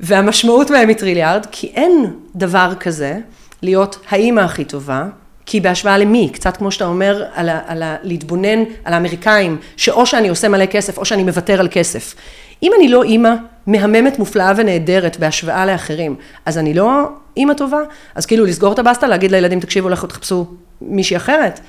[0.00, 3.18] והמשמעות מהם היא טריליארד, כי אין דבר כזה
[3.62, 5.04] להיות האימא הכי טובה,
[5.46, 6.30] כי בהשוואה למי?
[6.32, 10.66] קצת כמו שאתה אומר, על, ה, על ה, להתבונן על האמריקאים, שאו שאני עושה מלא
[10.66, 12.14] כסף, או שאני מוותר על כסף.
[12.62, 13.34] אם אני לא אימא
[13.66, 17.80] מהממת, מופלאה ונהדרת בהשוואה לאחרים, אז אני לא אימא טובה?
[18.14, 20.46] אז כאילו לסגור את הבסטה, להגיד לילדים, תקשיבו, לכו תחפשו
[20.80, 21.60] מישהי אחרת?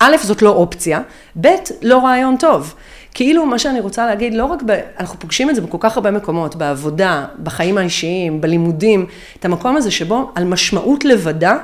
[0.00, 1.00] א', זאת לא אופציה,
[1.40, 1.48] ב',
[1.82, 2.74] לא רעיון טוב.
[3.14, 6.10] כאילו מה שאני רוצה להגיד, לא רק, ב, אנחנו פוגשים את זה בכל כך הרבה
[6.10, 9.06] מקומות, בעבודה, בחיים האישיים, בלימודים,
[9.38, 11.56] את המקום הזה שבו על משמעות לבדה,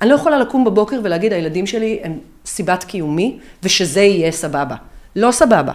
[0.00, 4.76] אני לא יכולה לקום בבוקר ולהגיד, הילדים שלי הם סיבת קיומי, ושזה יהיה סבבה.
[5.16, 5.72] לא סבבה.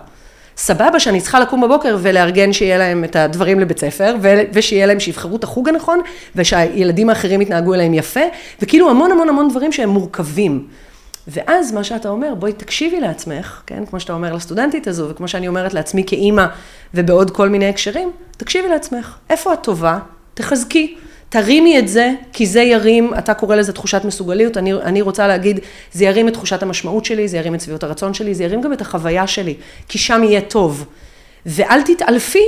[0.59, 4.15] סבבה שאני צריכה לקום בבוקר ולארגן שיהיה להם את הדברים לבית ספר,
[4.53, 6.01] ושיהיה להם, שיבחרו את החוג הנכון,
[6.35, 8.19] ושהילדים האחרים יתנהגו אליהם יפה,
[8.61, 10.67] וכאילו המון המון המון דברים שהם מורכבים.
[11.27, 15.47] ואז מה שאתה אומר, בואי תקשיבי לעצמך, כן, כמו שאתה אומר לסטודנטית הזו, וכמו שאני
[15.47, 16.45] אומרת לעצמי כאימא,
[16.93, 19.99] ובעוד כל מיני הקשרים, תקשיבי לעצמך, איפה את טובה?
[20.33, 20.95] תחזקי.
[21.29, 25.59] תרימי את זה, כי זה ירים, אתה קורא לזה תחושת מסוגליות, אני, אני רוצה להגיד,
[25.93, 28.73] זה ירים את תחושת המשמעות שלי, זה ירים את סביבות הרצון שלי, זה ירים גם
[28.73, 29.55] את החוויה שלי,
[29.87, 30.85] כי שם יהיה טוב.
[31.45, 32.43] ואל תתעלפי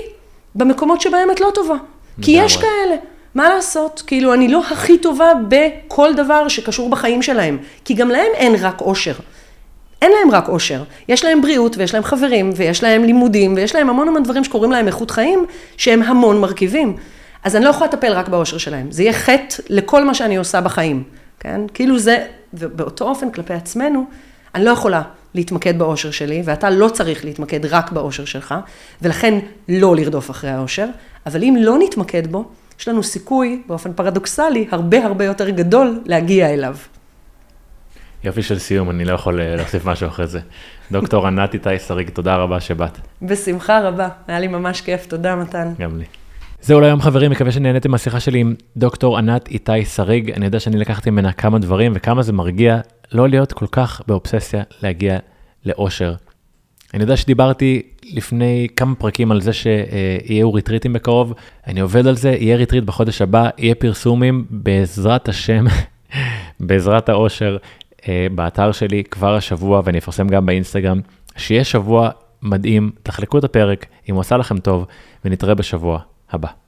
[0.55, 1.75] במקומות שבהם את לא טובה,
[2.21, 2.95] כי יש כאלה.
[3.36, 4.03] מה לעשות?
[4.07, 8.82] כאילו, אני לא הכי טובה בכל דבר שקשור בחיים שלהם, כי גם להם אין רק
[8.82, 9.13] אושר.
[10.01, 13.89] אין להם רק אושר, יש להם בריאות ויש להם חברים ויש להם לימודים ויש להם
[13.89, 15.45] המון המון דברים שקוראים להם איכות חיים
[15.77, 16.97] שהם המון מרכיבים.
[17.43, 20.61] אז אני לא יכולה לטפל רק באושר שלהם, זה יהיה חטא לכל מה שאני עושה
[20.61, 21.03] בחיים,
[21.39, 21.61] כן?
[21.73, 24.05] כאילו זה, ובאותו אופן כלפי עצמנו,
[24.55, 25.01] אני לא יכולה
[25.33, 28.55] להתמקד באושר שלי, ואתה לא צריך להתמקד רק באושר שלך,
[29.01, 29.39] ולכן
[29.69, 30.87] לא לרדוף אחרי האושר,
[31.25, 32.45] אבל אם לא נתמקד בו,
[32.79, 36.75] יש לנו סיכוי, באופן פרדוקסלי, הרבה הרבה יותר גדול להגיע אליו.
[38.23, 40.39] יופי של סיום, אני לא יכול אה, להוסיף משהו אחרי זה.
[40.91, 42.97] דוקטור ענת איתי שריג, תודה רבה שבאת.
[43.21, 45.73] בשמחה רבה, היה לי ממש כיף, תודה מתן.
[45.79, 46.05] גם לי.
[46.64, 50.32] זהו להיום חברים, מקווה שנהניתם מהשיחה שלי עם דוקטור ענת איתי שריג.
[50.32, 52.80] אני יודע שאני לקחתי ממנה כמה דברים וכמה זה מרגיע
[53.12, 55.18] לא להיות כל כך באובססיה להגיע
[55.66, 56.16] לאושר.
[56.93, 57.82] אני יודע שדיברתי
[58.14, 61.34] לפני כמה פרקים על זה שיהיו ריטריטים בקרוב,
[61.68, 65.66] אני עובד על זה, יהיה ריטריט בחודש הבא, יהיה פרסומים בעזרת השם,
[66.59, 67.57] בעזרת האושר,
[68.07, 71.01] אה, באתר שלי כבר השבוע, ואני אפרסם גם באינסטגרם,
[71.38, 72.09] שיהיה שבוע
[72.41, 74.86] מדהים, תחלקו את הפרק, אם הוא עשה לכם טוב,
[75.26, 76.61] ונתראה בשבוע הבא.